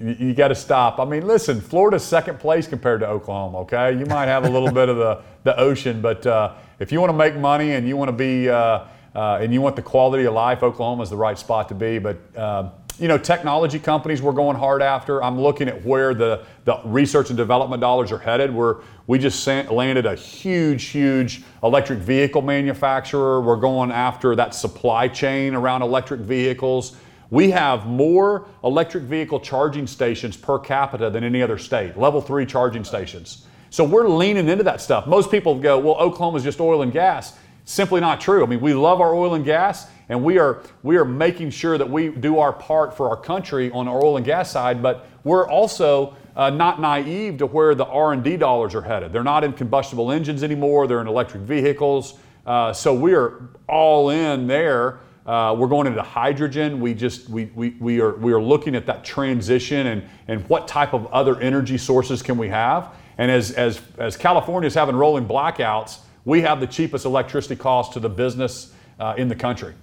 you, 0.00 0.16
you 0.26 0.34
got 0.34 0.48
to 0.48 0.54
stop. 0.54 1.00
I 1.00 1.04
mean, 1.04 1.26
listen, 1.26 1.60
Florida's 1.60 2.04
second 2.04 2.38
place 2.38 2.68
compared 2.68 3.00
to 3.00 3.08
Oklahoma, 3.08 3.58
okay? 3.60 3.98
You 3.98 4.06
might 4.06 4.26
have 4.26 4.44
a 4.44 4.48
little 4.48 4.70
bit 4.70 4.88
of 4.88 4.96
the, 4.96 5.22
the 5.42 5.58
ocean, 5.58 6.00
but 6.00 6.24
uh, 6.26 6.54
if 6.78 6.92
you 6.92 7.00
want 7.00 7.10
to 7.10 7.16
make 7.16 7.36
money 7.36 7.72
and 7.72 7.86
you 7.86 7.96
want 7.96 8.08
to 8.08 8.16
be 8.16 8.48
uh, 8.48 8.86
uh, 9.14 9.38
and 9.40 9.52
you 9.52 9.60
want 9.60 9.76
the 9.76 9.82
quality 9.82 10.24
of 10.24 10.34
life, 10.34 10.62
Oklahoma 10.62 11.02
is 11.02 11.10
the 11.10 11.16
right 11.16 11.38
spot 11.38 11.68
to 11.68 11.74
be. 11.74 11.98
But 11.98 12.18
uh, 12.36 12.70
you 12.98 13.08
know, 13.08 13.18
technology 13.18 13.78
companies 13.78 14.22
we're 14.22 14.32
going 14.32 14.56
hard 14.56 14.82
after. 14.82 15.22
I'm 15.22 15.40
looking 15.40 15.68
at 15.68 15.84
where 15.84 16.14
the, 16.14 16.44
the 16.64 16.80
research 16.84 17.30
and 17.30 17.36
development 17.36 17.80
dollars 17.80 18.12
are 18.12 18.18
headed. 18.18 18.54
We're, 18.54 18.82
we 19.06 19.18
just 19.18 19.46
landed 19.46 20.06
a 20.06 20.14
huge, 20.14 20.84
huge 20.84 21.42
electric 21.62 21.98
vehicle 22.00 22.42
manufacturer. 22.42 23.40
We're 23.40 23.56
going 23.56 23.90
after 23.90 24.36
that 24.36 24.54
supply 24.54 25.08
chain 25.08 25.54
around 25.54 25.82
electric 25.82 26.20
vehicles. 26.20 26.96
We 27.30 27.50
have 27.50 27.86
more 27.86 28.46
electric 28.62 29.04
vehicle 29.04 29.40
charging 29.40 29.86
stations 29.86 30.36
per 30.36 30.58
capita 30.58 31.08
than 31.08 31.24
any 31.24 31.42
other 31.42 31.56
state, 31.56 31.96
level 31.96 32.20
three 32.20 32.44
charging 32.44 32.84
stations. 32.84 33.46
So 33.72 33.84
we're 33.84 34.06
leaning 34.06 34.50
into 34.50 34.64
that 34.64 34.82
stuff. 34.82 35.06
Most 35.06 35.30
people 35.30 35.58
go, 35.58 35.78
well, 35.78 35.94
Oklahoma 35.94 36.36
is 36.36 36.44
just 36.44 36.60
oil 36.60 36.82
and 36.82 36.92
gas. 36.92 37.38
Simply 37.64 38.02
not 38.02 38.20
true. 38.20 38.44
I 38.44 38.46
mean, 38.46 38.60
we 38.60 38.74
love 38.74 39.00
our 39.00 39.14
oil 39.14 39.32
and 39.32 39.46
gas, 39.46 39.86
and 40.10 40.22
we 40.22 40.38
are 40.38 40.62
we 40.82 40.98
are 40.98 41.06
making 41.06 41.48
sure 41.48 41.78
that 41.78 41.88
we 41.88 42.10
do 42.10 42.38
our 42.38 42.52
part 42.52 42.94
for 42.94 43.08
our 43.08 43.16
country 43.16 43.70
on 43.70 43.88
our 43.88 44.04
oil 44.04 44.18
and 44.18 44.26
gas 44.26 44.50
side. 44.50 44.82
But 44.82 45.06
we're 45.24 45.48
also 45.48 46.14
uh, 46.36 46.50
not 46.50 46.82
naive 46.82 47.38
to 47.38 47.46
where 47.46 47.74
the 47.74 47.86
R&D 47.86 48.36
dollars 48.36 48.74
are 48.74 48.82
headed. 48.82 49.10
They're 49.10 49.24
not 49.24 49.42
in 49.42 49.54
combustible 49.54 50.12
engines 50.12 50.42
anymore. 50.42 50.86
They're 50.86 51.00
in 51.00 51.08
electric 51.08 51.44
vehicles. 51.44 52.18
Uh, 52.44 52.74
so 52.74 52.92
we 52.92 53.14
are 53.14 53.48
all 53.70 54.10
in 54.10 54.46
there. 54.46 55.00
Uh, 55.24 55.56
we're 55.58 55.68
going 55.68 55.86
into 55.86 56.02
hydrogen. 56.02 56.78
We 56.78 56.92
just 56.92 57.30
we, 57.30 57.46
we, 57.54 57.70
we 57.80 58.00
are 58.02 58.16
we 58.16 58.34
are 58.34 58.42
looking 58.42 58.74
at 58.74 58.84
that 58.84 59.02
transition 59.02 59.86
and 59.86 60.02
and 60.28 60.46
what 60.50 60.68
type 60.68 60.92
of 60.92 61.06
other 61.06 61.40
energy 61.40 61.78
sources 61.78 62.20
can 62.20 62.36
we 62.36 62.50
have. 62.50 62.94
And 63.18 63.30
as 63.30 63.52
as 63.52 63.80
as 63.98 64.16
California 64.16 64.66
is 64.66 64.74
having 64.74 64.96
rolling 64.96 65.26
blackouts, 65.26 65.98
we 66.24 66.40
have 66.42 66.60
the 66.60 66.66
cheapest 66.66 67.04
electricity 67.04 67.56
cost 67.56 67.92
to 67.94 68.00
the 68.00 68.08
business 68.08 68.72
uh, 68.98 69.14
in 69.16 69.28
the 69.28 69.34
country. 69.34 69.74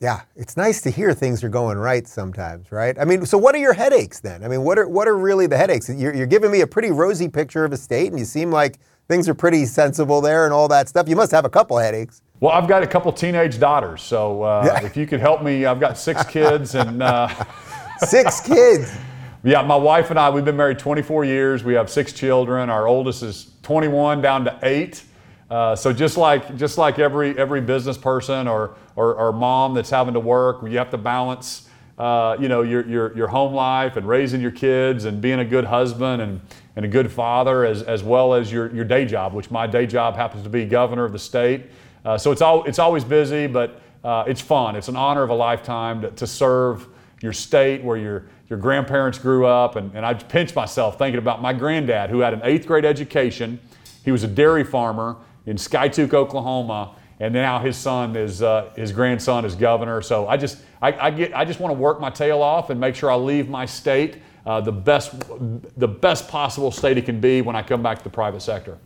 Yeah, 0.00 0.22
it's 0.34 0.56
nice 0.56 0.80
to 0.82 0.90
hear 0.90 1.12
things 1.12 1.44
are 1.44 1.50
going 1.50 1.76
right 1.76 2.08
sometimes, 2.08 2.72
right? 2.72 2.98
I 2.98 3.04
mean, 3.04 3.26
so 3.26 3.36
what 3.36 3.54
are 3.54 3.58
your 3.58 3.74
headaches 3.74 4.18
then? 4.20 4.42
I 4.42 4.48
mean, 4.48 4.62
what 4.62 4.78
are 4.78 4.88
what 4.88 5.06
are 5.06 5.16
really 5.16 5.46
the 5.46 5.58
headaches? 5.58 5.90
You're, 5.90 6.14
you're 6.14 6.26
giving 6.26 6.50
me 6.50 6.62
a 6.62 6.66
pretty 6.66 6.90
rosy 6.90 7.28
picture 7.28 7.66
of 7.66 7.72
a 7.72 7.76
state, 7.76 8.08
and 8.08 8.18
you 8.18 8.24
seem 8.24 8.50
like 8.50 8.78
things 9.08 9.28
are 9.28 9.34
pretty 9.34 9.66
sensible 9.66 10.22
there 10.22 10.46
and 10.46 10.54
all 10.54 10.68
that 10.68 10.88
stuff. 10.88 11.06
You 11.06 11.16
must 11.16 11.32
have 11.32 11.44
a 11.44 11.50
couple 11.50 11.76
headaches. 11.76 12.22
Well, 12.40 12.52
I've 12.52 12.66
got 12.66 12.82
a 12.82 12.86
couple 12.86 13.12
teenage 13.12 13.58
daughters, 13.58 14.00
so 14.00 14.42
uh, 14.42 14.62
yeah. 14.64 14.86
if 14.86 14.96
you 14.96 15.06
could 15.06 15.20
help 15.20 15.42
me, 15.42 15.66
I've 15.66 15.80
got 15.80 15.98
six 15.98 16.24
kids 16.28 16.74
and 16.74 17.02
uh, 17.02 17.28
six 17.98 18.40
kids. 18.40 18.90
Yeah, 19.42 19.62
my 19.62 19.76
wife 19.76 20.10
and 20.10 20.18
I, 20.18 20.28
we've 20.28 20.44
been 20.44 20.58
married 20.58 20.78
24 20.78 21.24
years. 21.24 21.64
We 21.64 21.72
have 21.72 21.88
six 21.88 22.12
children. 22.12 22.68
Our 22.68 22.86
oldest 22.86 23.22
is 23.22 23.52
21, 23.62 24.20
down 24.20 24.44
to 24.44 24.58
eight. 24.62 25.02
Uh, 25.48 25.74
so 25.74 25.94
just 25.94 26.18
like 26.18 26.56
just 26.58 26.76
like 26.76 26.98
every 26.98 27.36
every 27.38 27.62
business 27.62 27.96
person 27.96 28.46
or, 28.46 28.76
or, 28.96 29.14
or 29.14 29.32
mom 29.32 29.72
that's 29.72 29.88
having 29.88 30.12
to 30.12 30.20
work, 30.20 30.62
you 30.62 30.76
have 30.76 30.90
to 30.90 30.98
balance, 30.98 31.70
uh, 31.98 32.36
you 32.38 32.48
know, 32.48 32.60
your, 32.60 32.86
your 32.86 33.16
your 33.16 33.28
home 33.28 33.54
life 33.54 33.96
and 33.96 34.06
raising 34.06 34.42
your 34.42 34.50
kids 34.50 35.06
and 35.06 35.22
being 35.22 35.38
a 35.38 35.44
good 35.44 35.64
husband 35.64 36.20
and, 36.20 36.42
and 36.76 36.84
a 36.84 36.88
good 36.88 37.10
father 37.10 37.64
as, 37.64 37.82
as 37.82 38.02
well 38.02 38.34
as 38.34 38.52
your, 38.52 38.70
your 38.74 38.84
day 38.84 39.06
job, 39.06 39.32
which 39.32 39.50
my 39.50 39.66
day 39.66 39.86
job 39.86 40.16
happens 40.16 40.42
to 40.42 40.50
be 40.50 40.66
governor 40.66 41.06
of 41.06 41.12
the 41.12 41.18
state. 41.18 41.62
Uh, 42.04 42.18
so 42.18 42.30
it's 42.30 42.42
all 42.42 42.62
it's 42.64 42.78
always 42.78 43.04
busy, 43.04 43.46
but 43.46 43.80
uh, 44.04 44.22
it's 44.28 44.42
fun. 44.42 44.76
It's 44.76 44.88
an 44.88 44.96
honor 44.96 45.22
of 45.22 45.30
a 45.30 45.34
lifetime 45.34 46.02
to, 46.02 46.10
to 46.10 46.26
serve 46.26 46.86
your 47.22 47.32
state 47.32 47.82
where 47.82 47.96
your 47.96 48.26
your 48.50 48.58
grandparents 48.58 49.16
grew 49.16 49.46
up, 49.46 49.76
and, 49.76 49.94
and 49.94 50.04
I 50.04 50.12
pinch 50.12 50.54
myself 50.56 50.98
thinking 50.98 51.18
about 51.18 51.40
my 51.40 51.52
granddad 51.52 52.10
who 52.10 52.18
had 52.18 52.34
an 52.34 52.40
eighth 52.42 52.66
grade 52.66 52.84
education. 52.84 53.60
He 54.04 54.10
was 54.10 54.24
a 54.24 54.28
dairy 54.28 54.64
farmer 54.64 55.16
in 55.46 55.56
Skiatook, 55.56 56.12
Oklahoma, 56.12 56.96
and 57.20 57.32
now 57.32 57.60
his 57.60 57.76
son 57.76 58.16
is 58.16 58.42
uh, 58.42 58.72
his 58.74 58.90
grandson 58.90 59.44
is 59.44 59.54
governor. 59.54 60.02
So 60.02 60.26
I 60.26 60.36
just 60.36 60.58
I, 60.82 60.92
I 60.92 61.10
get 61.10 61.34
I 61.34 61.44
just 61.44 61.60
want 61.60 61.72
to 61.72 61.78
work 61.78 62.00
my 62.00 62.10
tail 62.10 62.42
off 62.42 62.70
and 62.70 62.80
make 62.80 62.96
sure 62.96 63.10
I 63.10 63.14
leave 63.14 63.48
my 63.48 63.66
state 63.66 64.16
uh, 64.44 64.60
the 64.60 64.72
best 64.72 65.12
the 65.76 65.88
best 65.88 66.28
possible 66.28 66.72
state 66.72 66.98
it 66.98 67.04
can 67.04 67.20
be 67.20 67.42
when 67.42 67.54
I 67.54 67.62
come 67.62 67.82
back 67.82 67.98
to 67.98 68.04
the 68.04 68.10
private 68.10 68.40
sector. 68.42 68.78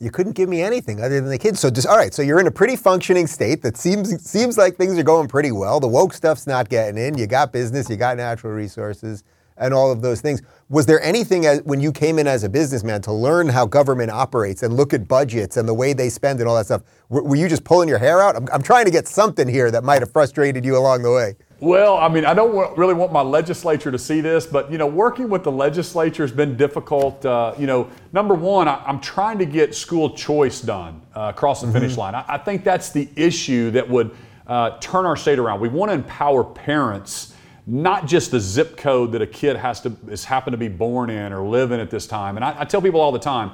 You 0.00 0.10
couldn't 0.10 0.32
give 0.32 0.48
me 0.48 0.60
anything 0.60 1.00
other 1.00 1.20
than 1.20 1.30
the 1.30 1.38
kids. 1.38 1.60
So 1.60 1.70
just 1.70 1.86
all 1.86 1.96
right. 1.96 2.12
So 2.12 2.22
you're 2.22 2.40
in 2.40 2.46
a 2.46 2.52
pretty 2.52 2.76
functioning 2.76 3.26
state 3.26 3.62
that 3.62 3.76
seems 3.76 4.28
seems 4.28 4.58
like 4.58 4.76
things 4.76 4.98
are 4.98 5.04
going 5.04 5.28
pretty 5.28 5.52
well. 5.52 5.80
The 5.80 5.88
woke 5.88 6.12
stuff's 6.12 6.46
not 6.46 6.68
getting 6.68 6.98
in. 6.98 7.16
You 7.16 7.26
got 7.26 7.52
business. 7.52 7.88
You 7.88 7.96
got 7.96 8.16
natural 8.16 8.52
resources 8.52 9.24
and 9.56 9.72
all 9.72 9.92
of 9.92 10.02
those 10.02 10.20
things. 10.20 10.42
Was 10.68 10.86
there 10.86 11.00
anything 11.00 11.46
as, 11.46 11.62
when 11.62 11.80
you 11.80 11.92
came 11.92 12.18
in 12.18 12.26
as 12.26 12.42
a 12.44 12.48
businessman 12.48 13.02
to 13.02 13.12
learn 13.12 13.48
how 13.48 13.66
government 13.66 14.10
operates 14.10 14.62
and 14.62 14.76
look 14.76 14.92
at 14.92 15.06
budgets 15.06 15.56
and 15.56 15.68
the 15.68 15.74
way 15.74 15.92
they 15.92 16.08
spend 16.08 16.40
and 16.40 16.48
all 16.48 16.56
that 16.56 16.66
stuff? 16.66 16.82
Were, 17.08 17.22
were 17.22 17.36
you 17.36 17.48
just 17.48 17.64
pulling 17.64 17.88
your 17.88 17.98
hair 17.98 18.20
out? 18.20 18.36
I'm, 18.36 18.48
I'm, 18.52 18.62
trying 18.62 18.84
to 18.86 18.90
get 18.90 19.06
something 19.06 19.46
here 19.46 19.70
that 19.70 19.84
might 19.84 20.02
have 20.02 20.10
frustrated 20.10 20.64
you 20.64 20.76
along 20.76 21.02
the 21.02 21.12
way. 21.12 21.36
Well, 21.60 21.96
I 21.96 22.08
mean, 22.08 22.24
I 22.24 22.34
don't 22.34 22.52
want, 22.52 22.76
really 22.76 22.94
want 22.94 23.12
my 23.12 23.22
legislature 23.22 23.90
to 23.90 23.98
see 23.98 24.20
this, 24.20 24.44
but 24.44 24.70
you 24.70 24.76
know, 24.76 24.86
working 24.86 25.28
with 25.28 25.44
the 25.44 25.52
legislature 25.52 26.22
has 26.22 26.32
been 26.32 26.56
difficult. 26.56 27.24
Uh, 27.24 27.54
you 27.56 27.66
know, 27.66 27.88
number 28.12 28.34
one, 28.34 28.68
I, 28.68 28.88
am 28.88 29.00
trying 29.00 29.38
to 29.38 29.46
get 29.46 29.74
school 29.74 30.10
choice 30.10 30.60
done 30.60 31.00
uh, 31.14 31.32
across 31.34 31.60
the 31.60 31.68
mm-hmm. 31.68 31.78
finish 31.78 31.96
line. 31.96 32.14
I, 32.14 32.24
I, 32.28 32.38
think 32.38 32.64
that's 32.64 32.90
the 32.90 33.08
issue 33.16 33.70
that 33.70 33.88
would 33.88 34.14
uh, 34.46 34.78
turn 34.78 35.06
our 35.06 35.16
state 35.16 35.38
around. 35.38 35.60
We 35.60 35.68
want 35.68 35.90
to 35.90 35.94
empower 35.94 36.42
parents 36.42 37.34
not 37.66 38.06
just 38.06 38.30
the 38.30 38.40
zip 38.40 38.76
code 38.76 39.12
that 39.12 39.22
a 39.22 39.26
kid 39.26 39.56
has 39.56 39.80
to 39.80 39.96
is 40.08 40.24
happened 40.24 40.52
to 40.52 40.58
be 40.58 40.68
born 40.68 41.08
in 41.08 41.32
or 41.32 41.46
live 41.46 41.72
in 41.72 41.80
at 41.80 41.90
this 41.90 42.06
time. 42.06 42.36
And 42.36 42.44
I, 42.44 42.60
I 42.60 42.64
tell 42.64 42.82
people 42.82 43.00
all 43.00 43.12
the 43.12 43.18
time, 43.18 43.52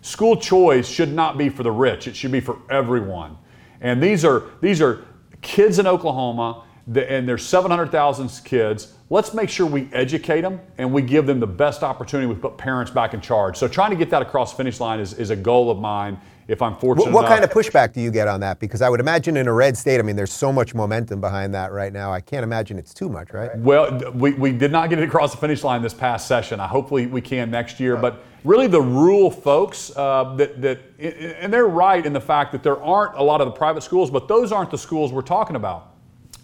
school 0.00 0.36
choice 0.36 0.88
should 0.88 1.12
not 1.12 1.38
be 1.38 1.48
for 1.48 1.62
the 1.62 1.70
rich. 1.70 2.08
It 2.08 2.16
should 2.16 2.32
be 2.32 2.40
for 2.40 2.58
everyone. 2.70 3.38
And 3.80 4.02
these 4.02 4.24
are 4.24 4.50
these 4.60 4.80
are 4.80 5.04
kids 5.42 5.78
in 5.78 5.86
Oklahoma, 5.86 6.64
and 6.86 7.28
there's 7.28 7.46
700,000 7.46 8.44
kids. 8.44 8.94
Let's 9.10 9.34
make 9.34 9.48
sure 9.50 9.66
we 9.66 9.88
educate 9.92 10.40
them 10.40 10.60
and 10.78 10.92
we 10.92 11.02
give 11.02 11.26
them 11.26 11.38
the 11.38 11.46
best 11.46 11.82
opportunity. 11.82 12.26
We 12.26 12.34
put 12.34 12.58
parents 12.58 12.90
back 12.90 13.14
in 13.14 13.20
charge. 13.20 13.56
So 13.56 13.68
trying 13.68 13.90
to 13.90 13.96
get 13.96 14.10
that 14.10 14.22
across 14.22 14.52
the 14.52 14.56
finish 14.56 14.80
line 14.80 15.00
is, 15.00 15.12
is 15.14 15.30
a 15.30 15.36
goal 15.36 15.70
of 15.70 15.78
mine 15.78 16.18
if 16.48 16.60
I'm 16.60 16.76
fortunate. 16.76 17.12
What, 17.12 17.24
what 17.24 17.28
kind 17.28 17.44
of 17.44 17.50
pushback 17.50 17.92
do 17.92 18.00
you 18.00 18.10
get 18.10 18.26
on 18.26 18.40
that? 18.40 18.58
Because 18.58 18.82
I 18.82 18.88
would 18.88 19.00
imagine 19.00 19.36
in 19.36 19.46
a 19.46 19.52
red 19.52 19.76
state, 19.76 20.00
I 20.00 20.02
mean, 20.02 20.16
there's 20.16 20.32
so 20.32 20.52
much 20.52 20.74
momentum 20.74 21.20
behind 21.20 21.54
that 21.54 21.72
right 21.72 21.92
now. 21.92 22.12
I 22.12 22.20
can't 22.20 22.42
imagine 22.42 22.78
it's 22.78 22.92
too 22.92 23.08
much, 23.08 23.32
right? 23.32 23.56
Well, 23.58 24.12
we, 24.12 24.32
we 24.32 24.52
did 24.52 24.72
not 24.72 24.90
get 24.90 24.98
it 24.98 25.04
across 25.04 25.32
the 25.32 25.38
finish 25.38 25.62
line 25.62 25.82
this 25.82 25.94
past 25.94 26.26
session. 26.26 26.58
I 26.58 26.66
hopefully 26.66 27.06
we 27.06 27.20
can 27.20 27.50
next 27.50 27.78
year. 27.78 27.96
But 27.96 28.24
really, 28.44 28.66
the 28.66 28.82
rural 28.82 29.30
folks 29.30 29.92
uh, 29.96 30.34
that 30.36 30.60
that 30.60 30.80
and 30.98 31.52
they're 31.52 31.68
right 31.68 32.04
in 32.04 32.12
the 32.12 32.20
fact 32.20 32.52
that 32.52 32.62
there 32.62 32.80
aren't 32.82 33.16
a 33.16 33.22
lot 33.22 33.40
of 33.40 33.46
the 33.46 33.52
private 33.52 33.82
schools, 33.82 34.10
but 34.10 34.26
those 34.26 34.52
aren't 34.52 34.70
the 34.70 34.78
schools 34.78 35.12
we're 35.12 35.22
talking 35.22 35.56
about. 35.56 35.91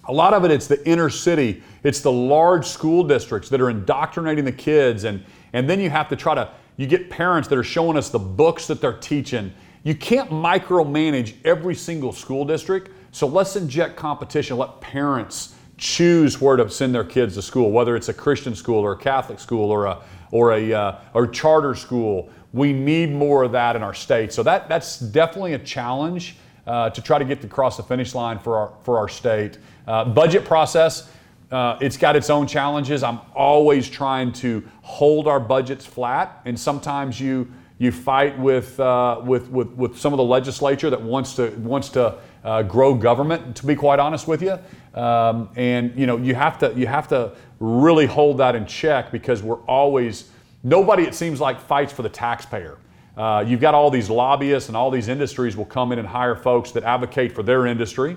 A 0.08 0.12
lot 0.12 0.34
of 0.34 0.44
it, 0.44 0.50
it's 0.50 0.66
the 0.66 0.86
inner 0.88 1.10
city, 1.10 1.62
it's 1.82 2.00
the 2.00 2.12
large 2.12 2.66
school 2.66 3.04
districts 3.04 3.48
that 3.50 3.60
are 3.60 3.70
indoctrinating 3.70 4.44
the 4.44 4.52
kids, 4.52 5.04
and 5.04 5.22
and 5.52 5.68
then 5.68 5.80
you 5.80 5.90
have 5.90 6.08
to 6.08 6.16
try 6.16 6.34
to 6.34 6.50
you 6.76 6.86
get 6.86 7.10
parents 7.10 7.48
that 7.48 7.58
are 7.58 7.64
showing 7.64 7.96
us 7.96 8.08
the 8.10 8.18
books 8.18 8.66
that 8.66 8.80
they're 8.80 8.92
teaching 8.98 9.52
you 9.88 9.94
can't 9.94 10.30
micromanage 10.30 11.34
every 11.44 11.74
single 11.74 12.12
school 12.12 12.44
district, 12.44 12.90
so 13.12 13.26
let's 13.26 13.56
inject 13.56 13.96
competition. 13.96 14.56
Let 14.56 14.80
parents 14.80 15.54
choose 15.76 16.40
where 16.40 16.56
to 16.56 16.68
send 16.68 16.94
their 16.94 17.04
kids 17.04 17.34
to 17.36 17.42
school, 17.42 17.70
whether 17.70 17.94
it's 17.94 18.08
a 18.08 18.14
Christian 18.14 18.54
school 18.54 18.80
or 18.80 18.92
a 18.92 18.96
Catholic 18.98 19.38
school 19.38 19.70
or 19.70 19.86
a 19.86 20.02
or 20.30 20.52
a 20.52 20.72
uh, 20.72 20.98
or 21.14 21.26
charter 21.26 21.74
school. 21.74 22.28
We 22.52 22.72
need 22.72 23.12
more 23.12 23.44
of 23.44 23.52
that 23.52 23.76
in 23.76 23.82
our 23.82 23.94
state. 23.94 24.32
So 24.32 24.42
that 24.42 24.68
that's 24.68 24.98
definitely 24.98 25.54
a 25.54 25.58
challenge 25.58 26.36
uh, 26.66 26.90
to 26.90 27.00
try 27.00 27.18
to 27.18 27.24
get 27.24 27.42
across 27.44 27.76
the 27.76 27.82
finish 27.82 28.14
line 28.14 28.38
for 28.38 28.56
our 28.58 28.72
for 28.82 28.98
our 28.98 29.08
state. 29.08 29.58
Uh, 29.88 30.04
budget 30.04 30.44
process. 30.44 31.10
Uh, 31.50 31.78
it's 31.80 31.96
got 31.96 32.14
its 32.14 32.28
own 32.28 32.46
challenges. 32.46 33.02
I'm 33.02 33.20
always 33.34 33.88
trying 33.88 34.32
to 34.34 34.62
hold 34.82 35.26
our 35.26 35.40
budgets 35.40 35.86
flat, 35.86 36.42
and 36.44 36.60
sometimes 36.60 37.18
you 37.18 37.50
you 37.78 37.92
fight 37.92 38.36
with, 38.38 38.78
uh, 38.80 39.20
with, 39.24 39.48
with, 39.50 39.68
with 39.70 39.96
some 39.96 40.12
of 40.12 40.16
the 40.16 40.24
legislature 40.24 40.90
that 40.90 41.00
wants 41.00 41.36
to, 41.36 41.50
wants 41.58 41.88
to 41.90 42.18
uh, 42.42 42.62
grow 42.64 42.92
government, 42.92 43.56
to 43.56 43.66
be 43.66 43.76
quite 43.76 44.00
honest 44.00 44.26
with 44.26 44.42
you. 44.42 44.58
Um, 45.00 45.48
and 45.54 45.96
you 45.96 46.06
know, 46.06 46.16
you 46.16 46.34
have, 46.34 46.58
to, 46.58 46.74
you 46.74 46.88
have 46.88 47.06
to 47.08 47.36
really 47.60 48.06
hold 48.06 48.38
that 48.38 48.56
in 48.56 48.66
check 48.66 49.12
because 49.12 49.44
we're 49.44 49.62
always, 49.66 50.30
nobody 50.64 51.04
it 51.04 51.14
seems 51.14 51.40
like 51.40 51.60
fights 51.60 51.92
for 51.92 52.02
the 52.02 52.08
taxpayer. 52.08 52.78
Uh, 53.16 53.44
you've 53.46 53.60
got 53.60 53.74
all 53.74 53.90
these 53.90 54.10
lobbyists 54.10 54.68
and 54.68 54.76
all 54.76 54.90
these 54.90 55.06
industries 55.06 55.56
will 55.56 55.64
come 55.64 55.92
in 55.92 56.00
and 56.00 56.08
hire 56.08 56.34
folks 56.34 56.72
that 56.72 56.82
advocate 56.82 57.32
for 57.32 57.44
their 57.44 57.66
industry, 57.66 58.16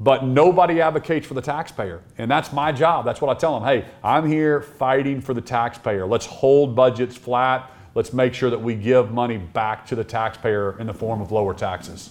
but 0.00 0.24
nobody 0.24 0.80
advocates 0.80 1.26
for 1.26 1.34
the 1.34 1.42
taxpayer. 1.42 2.02
And 2.18 2.30
that's 2.30 2.52
my 2.52 2.72
job. 2.72 3.04
That's 3.04 3.20
what 3.20 3.36
I 3.36 3.38
tell 3.38 3.60
them. 3.60 3.68
Hey, 3.68 3.86
I'm 4.02 4.26
here 4.26 4.60
fighting 4.60 5.20
for 5.20 5.34
the 5.34 5.40
taxpayer. 5.40 6.06
Let's 6.06 6.26
hold 6.26 6.74
budgets 6.74 7.16
flat 7.16 7.70
let's 7.94 8.12
make 8.12 8.34
sure 8.34 8.50
that 8.50 8.60
we 8.60 8.74
give 8.74 9.12
money 9.12 9.38
back 9.38 9.86
to 9.86 9.94
the 9.94 10.04
taxpayer 10.04 10.78
in 10.78 10.86
the 10.86 10.94
form 10.94 11.20
of 11.20 11.32
lower 11.32 11.54
taxes. 11.54 12.10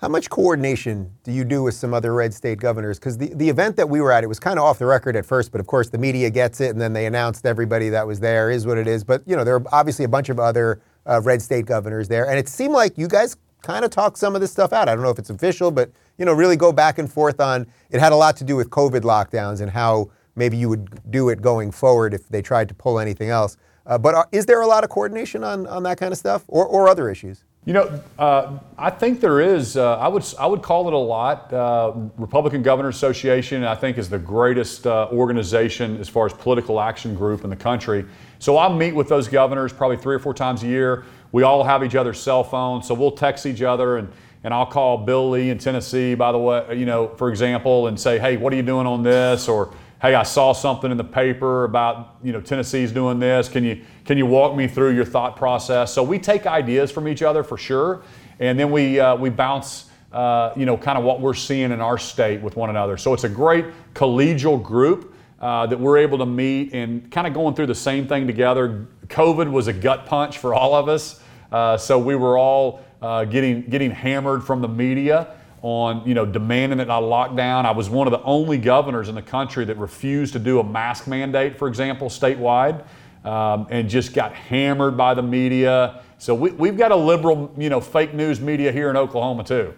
How 0.00 0.08
much 0.08 0.28
coordination 0.28 1.10
do 1.22 1.32
you 1.32 1.44
do 1.44 1.62
with 1.62 1.74
some 1.74 1.94
other 1.94 2.12
red 2.12 2.34
state 2.34 2.58
governors? 2.58 2.98
Because 2.98 3.16
the, 3.16 3.32
the 3.34 3.48
event 3.48 3.76
that 3.76 3.88
we 3.88 4.02
were 4.02 4.12
at, 4.12 4.22
it 4.22 4.26
was 4.26 4.38
kind 4.38 4.58
of 4.58 4.64
off 4.64 4.78
the 4.78 4.84
record 4.84 5.16
at 5.16 5.24
first, 5.24 5.50
but 5.50 5.60
of 5.60 5.66
course 5.66 5.88
the 5.88 5.96
media 5.96 6.28
gets 6.28 6.60
it 6.60 6.70
and 6.70 6.80
then 6.80 6.92
they 6.92 7.06
announced 7.06 7.46
everybody 7.46 7.88
that 7.88 8.06
was 8.06 8.20
there 8.20 8.50
is 8.50 8.66
what 8.66 8.76
it 8.76 8.86
is. 8.86 9.02
But, 9.02 9.22
you 9.26 9.34
know, 9.34 9.44
there 9.44 9.54
are 9.54 9.64
obviously 9.72 10.04
a 10.04 10.08
bunch 10.08 10.28
of 10.28 10.38
other 10.38 10.82
uh, 11.06 11.22
red 11.22 11.40
state 11.40 11.64
governors 11.64 12.08
there. 12.08 12.28
And 12.28 12.38
it 12.38 12.48
seemed 12.48 12.74
like 12.74 12.98
you 12.98 13.08
guys 13.08 13.36
kind 13.62 13.84
of 13.84 13.90
talked 13.90 14.18
some 14.18 14.34
of 14.34 14.42
this 14.42 14.52
stuff 14.52 14.74
out. 14.74 14.88
I 14.88 14.94
don't 14.94 15.04
know 15.04 15.10
if 15.10 15.18
it's 15.18 15.30
official, 15.30 15.70
but, 15.70 15.90
you 16.18 16.24
know, 16.24 16.32
really 16.32 16.56
go 16.56 16.72
back 16.72 16.98
and 16.98 17.10
forth 17.10 17.40
on 17.40 17.66
it 17.90 18.00
had 18.00 18.12
a 18.12 18.16
lot 18.16 18.36
to 18.36 18.44
do 18.44 18.56
with 18.56 18.70
COVID 18.70 19.02
lockdowns 19.02 19.60
and 19.60 19.70
how 19.70 20.10
maybe 20.36 20.56
you 20.56 20.68
would 20.68 21.10
do 21.10 21.28
it 21.28 21.40
going 21.40 21.70
forward 21.70 22.14
if 22.14 22.28
they 22.28 22.42
tried 22.42 22.68
to 22.68 22.74
pull 22.74 22.98
anything 22.98 23.30
else. 23.30 23.56
Uh, 23.86 23.98
but 23.98 24.14
are, 24.14 24.28
is 24.32 24.46
there 24.46 24.62
a 24.62 24.66
lot 24.66 24.82
of 24.82 24.90
coordination 24.90 25.44
on, 25.44 25.66
on 25.66 25.82
that 25.82 25.98
kind 25.98 26.12
of 26.12 26.18
stuff 26.18 26.44
or, 26.48 26.66
or 26.66 26.88
other 26.88 27.10
issues? 27.10 27.44
You 27.66 27.72
know, 27.72 28.02
uh, 28.18 28.58
I 28.76 28.90
think 28.90 29.20
there 29.20 29.40
is. 29.40 29.78
Uh, 29.78 29.96
I 29.96 30.06
would 30.06 30.22
I 30.38 30.46
would 30.46 30.60
call 30.60 30.86
it 30.86 30.92
a 30.92 30.98
lot. 30.98 31.50
Uh, 31.50 31.92
Republican 32.18 32.62
Governors 32.62 32.96
Association, 32.96 33.64
I 33.64 33.74
think, 33.74 33.96
is 33.96 34.10
the 34.10 34.18
greatest 34.18 34.86
uh, 34.86 35.08
organization 35.10 35.98
as 35.98 36.06
far 36.06 36.26
as 36.26 36.34
political 36.34 36.78
action 36.78 37.14
group 37.14 37.42
in 37.42 37.48
the 37.48 37.56
country. 37.56 38.04
So 38.38 38.58
I 38.58 38.68
meet 38.68 38.94
with 38.94 39.08
those 39.08 39.28
governors 39.28 39.72
probably 39.72 39.96
three 39.96 40.14
or 40.14 40.18
four 40.18 40.34
times 40.34 40.62
a 40.62 40.66
year. 40.66 41.04
We 41.32 41.42
all 41.42 41.64
have 41.64 41.82
each 41.82 41.94
other's 41.94 42.20
cell 42.20 42.44
phones, 42.44 42.86
so 42.86 42.92
we'll 42.92 43.10
text 43.10 43.46
each 43.46 43.62
other 43.62 43.96
and 43.96 44.12
and 44.44 44.52
I'll 44.52 44.66
call 44.66 44.98
Bill 44.98 45.30
Lee 45.30 45.48
in 45.48 45.58
Tennessee, 45.58 46.14
by 46.14 46.30
the 46.30 46.38
way, 46.38 46.76
you 46.78 46.84
know, 46.84 47.08
for 47.16 47.30
example, 47.30 47.86
and 47.86 47.98
say, 47.98 48.18
hey, 48.18 48.36
what 48.36 48.52
are 48.52 48.56
you 48.56 48.62
doing 48.62 48.86
on 48.86 49.02
this? 49.02 49.48
Or 49.48 49.74
hey, 50.02 50.14
I 50.14 50.22
saw 50.22 50.52
something 50.52 50.90
in 50.90 50.98
the 50.98 51.04
paper 51.04 51.64
about, 51.64 52.16
you 52.22 52.30
know, 52.30 52.42
Tennessee's 52.42 52.92
doing 52.92 53.18
this. 53.18 53.48
Can 53.48 53.64
you 53.64 53.82
can 54.04 54.18
you 54.18 54.26
walk 54.26 54.54
me 54.54 54.68
through 54.68 54.94
your 54.94 55.06
thought 55.06 55.34
process? 55.36 55.92
So 55.94 56.02
we 56.02 56.18
take 56.18 56.46
ideas 56.46 56.92
from 56.92 57.08
each 57.08 57.22
other 57.22 57.42
for 57.42 57.56
sure, 57.56 58.02
and 58.38 58.60
then 58.60 58.70
we 58.70 59.00
uh, 59.00 59.16
we 59.16 59.30
bounce. 59.30 59.90
Uh, 60.12 60.52
you 60.54 60.64
know, 60.64 60.76
kind 60.76 60.96
of 60.96 61.02
what 61.02 61.20
we're 61.20 61.34
seeing 61.34 61.72
in 61.72 61.80
our 61.80 61.98
state 61.98 62.40
with 62.40 62.54
one 62.54 62.70
another. 62.70 62.96
So 62.96 63.12
it's 63.14 63.24
a 63.24 63.28
great 63.28 63.64
collegial 63.94 64.62
group 64.62 65.12
uh, 65.40 65.66
that 65.66 65.80
we're 65.80 65.98
able 65.98 66.18
to 66.18 66.26
meet 66.26 66.72
and 66.72 67.10
kind 67.10 67.26
of 67.26 67.34
going 67.34 67.56
through 67.56 67.66
the 67.66 67.74
same 67.74 68.06
thing 68.06 68.24
together. 68.24 68.86
COVID 69.08 69.50
was 69.50 69.66
a 69.66 69.72
gut 69.72 70.06
punch 70.06 70.38
for 70.38 70.54
all 70.54 70.72
of 70.72 70.88
us. 70.88 71.20
Uh, 71.50 71.76
so 71.76 71.98
we 71.98 72.14
were 72.14 72.38
all 72.38 72.84
uh, 73.04 73.22
getting 73.26 73.60
getting 73.68 73.90
hammered 73.90 74.42
from 74.42 74.62
the 74.62 74.68
media 74.68 75.36
on 75.60 76.06
you 76.08 76.14
know 76.14 76.24
demanding 76.24 76.78
that 76.78 76.90
I 76.90 76.96
lock 76.96 77.36
down. 77.36 77.66
I 77.66 77.70
was 77.70 77.90
one 77.90 78.06
of 78.06 78.12
the 78.12 78.22
only 78.22 78.56
governors 78.56 79.10
in 79.10 79.14
the 79.14 79.20
country 79.20 79.66
that 79.66 79.76
refused 79.76 80.32
to 80.32 80.38
do 80.38 80.58
a 80.58 80.64
mask 80.64 81.06
mandate, 81.06 81.58
for 81.58 81.68
example, 81.68 82.08
statewide, 82.08 82.82
um, 83.26 83.66
and 83.68 83.90
just 83.90 84.14
got 84.14 84.32
hammered 84.32 84.96
by 84.96 85.12
the 85.12 85.22
media. 85.22 86.02
So 86.16 86.34
we, 86.34 86.52
we've 86.52 86.78
got 86.78 86.92
a 86.92 86.96
liberal, 86.96 87.52
you 87.58 87.68
know, 87.68 87.78
fake 87.78 88.14
news 88.14 88.40
media 88.40 88.72
here 88.72 88.88
in 88.88 88.96
Oklahoma 88.96 89.44
too. 89.44 89.74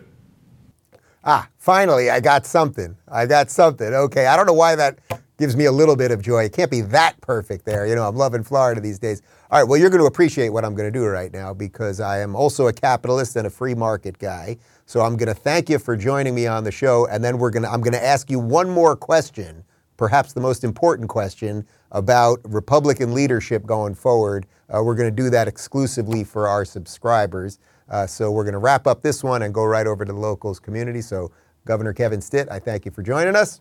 Ah, 1.25 1.49
finally, 1.59 2.11
I 2.11 2.21
got 2.21 2.47
something. 2.47 2.97
I 3.09 3.27
got 3.27 3.51
something. 3.51 3.93
Okay, 3.93 4.27
I 4.27 4.37
don't 4.37 4.47
know 4.47 4.53
why 4.53 4.77
that 4.77 5.01
gives 5.37 5.57
me 5.57 5.65
a 5.65 5.73
little 5.73 5.97
bit 5.97 6.13
of 6.13 6.23
joy. 6.23 6.45
It 6.45 6.53
can't 6.53 6.71
be 6.71 6.83
that 6.83 7.21
perfect 7.21 7.65
there. 7.65 7.89
You 7.89 7.97
know, 7.97 8.07
I'm 8.07 8.15
loving 8.15 8.45
Florida 8.45 8.81
these 8.81 9.01
days. 9.01 9.21
All 9.49 9.61
right, 9.61 9.69
well, 9.69 9.79
you're 9.79 9.91
going 9.91 10.01
to 10.01 10.09
appreciate 10.09 10.49
what 10.49 10.65
I'm 10.65 10.75
going 10.75 10.93
to 10.93 10.99
do 10.99 11.05
right 11.07 11.33
now 11.33 11.55
because 11.55 12.01
I 12.01 12.19
am 12.19 12.35
also 12.35 12.67
a 12.67 12.73
capitalist 12.73 13.37
and 13.37 13.47
a 13.47 13.51
free 13.51 13.77
market 13.77 14.19
guy. 14.19 14.57
So 14.87 15.03
I'm 15.03 15.17
going 15.17 15.29
to 15.29 15.35
thank 15.35 15.71
you 15.71 15.79
for 15.79 15.97
joining 15.97 16.35
me 16.35 16.49
on 16.49 16.65
the 16.65 16.73
show, 16.73 17.07
and 17.07 17.23
then 17.23 17.39
we're 17.39 17.51
going 17.51 17.63
to 17.63 17.71
I'm 17.71 17.81
going 17.81 17.93
to 17.93 18.05
ask 18.05 18.29
you 18.29 18.41
one 18.41 18.69
more 18.69 18.97
question, 18.97 19.63
perhaps 19.97 20.33
the 20.33 20.41
most 20.41 20.65
important 20.65 21.09
question 21.09 21.65
about 21.93 22.41
Republican 22.43 23.15
leadership 23.15 23.65
going 23.67 23.95
forward. 23.95 24.47
Uh, 24.69 24.83
we're 24.83 24.97
going 24.97 25.15
to 25.15 25.23
do 25.23 25.31
that 25.31 25.47
exclusively 25.47 26.25
for 26.25 26.49
our 26.49 26.65
subscribers. 26.65 27.61
Uh, 27.89 28.05
so 28.05 28.33
we're 28.33 28.43
going 28.43 28.53
to 28.53 28.59
wrap 28.59 28.89
up 28.89 29.03
this 29.03 29.23
one 29.23 29.43
and 29.43 29.55
go 29.55 29.65
right 29.65 29.87
over 29.87 30.05
to 30.05 30.13
the 30.13 30.19
locals 30.19 30.59
community. 30.59 31.01
So, 31.01 31.31
Governor 31.65 31.93
Kevin 31.93 32.21
Stitt, 32.21 32.49
I 32.51 32.59
thank 32.59 32.85
you 32.85 32.91
for 32.91 33.03
joining 33.03 33.37
us. 33.37 33.61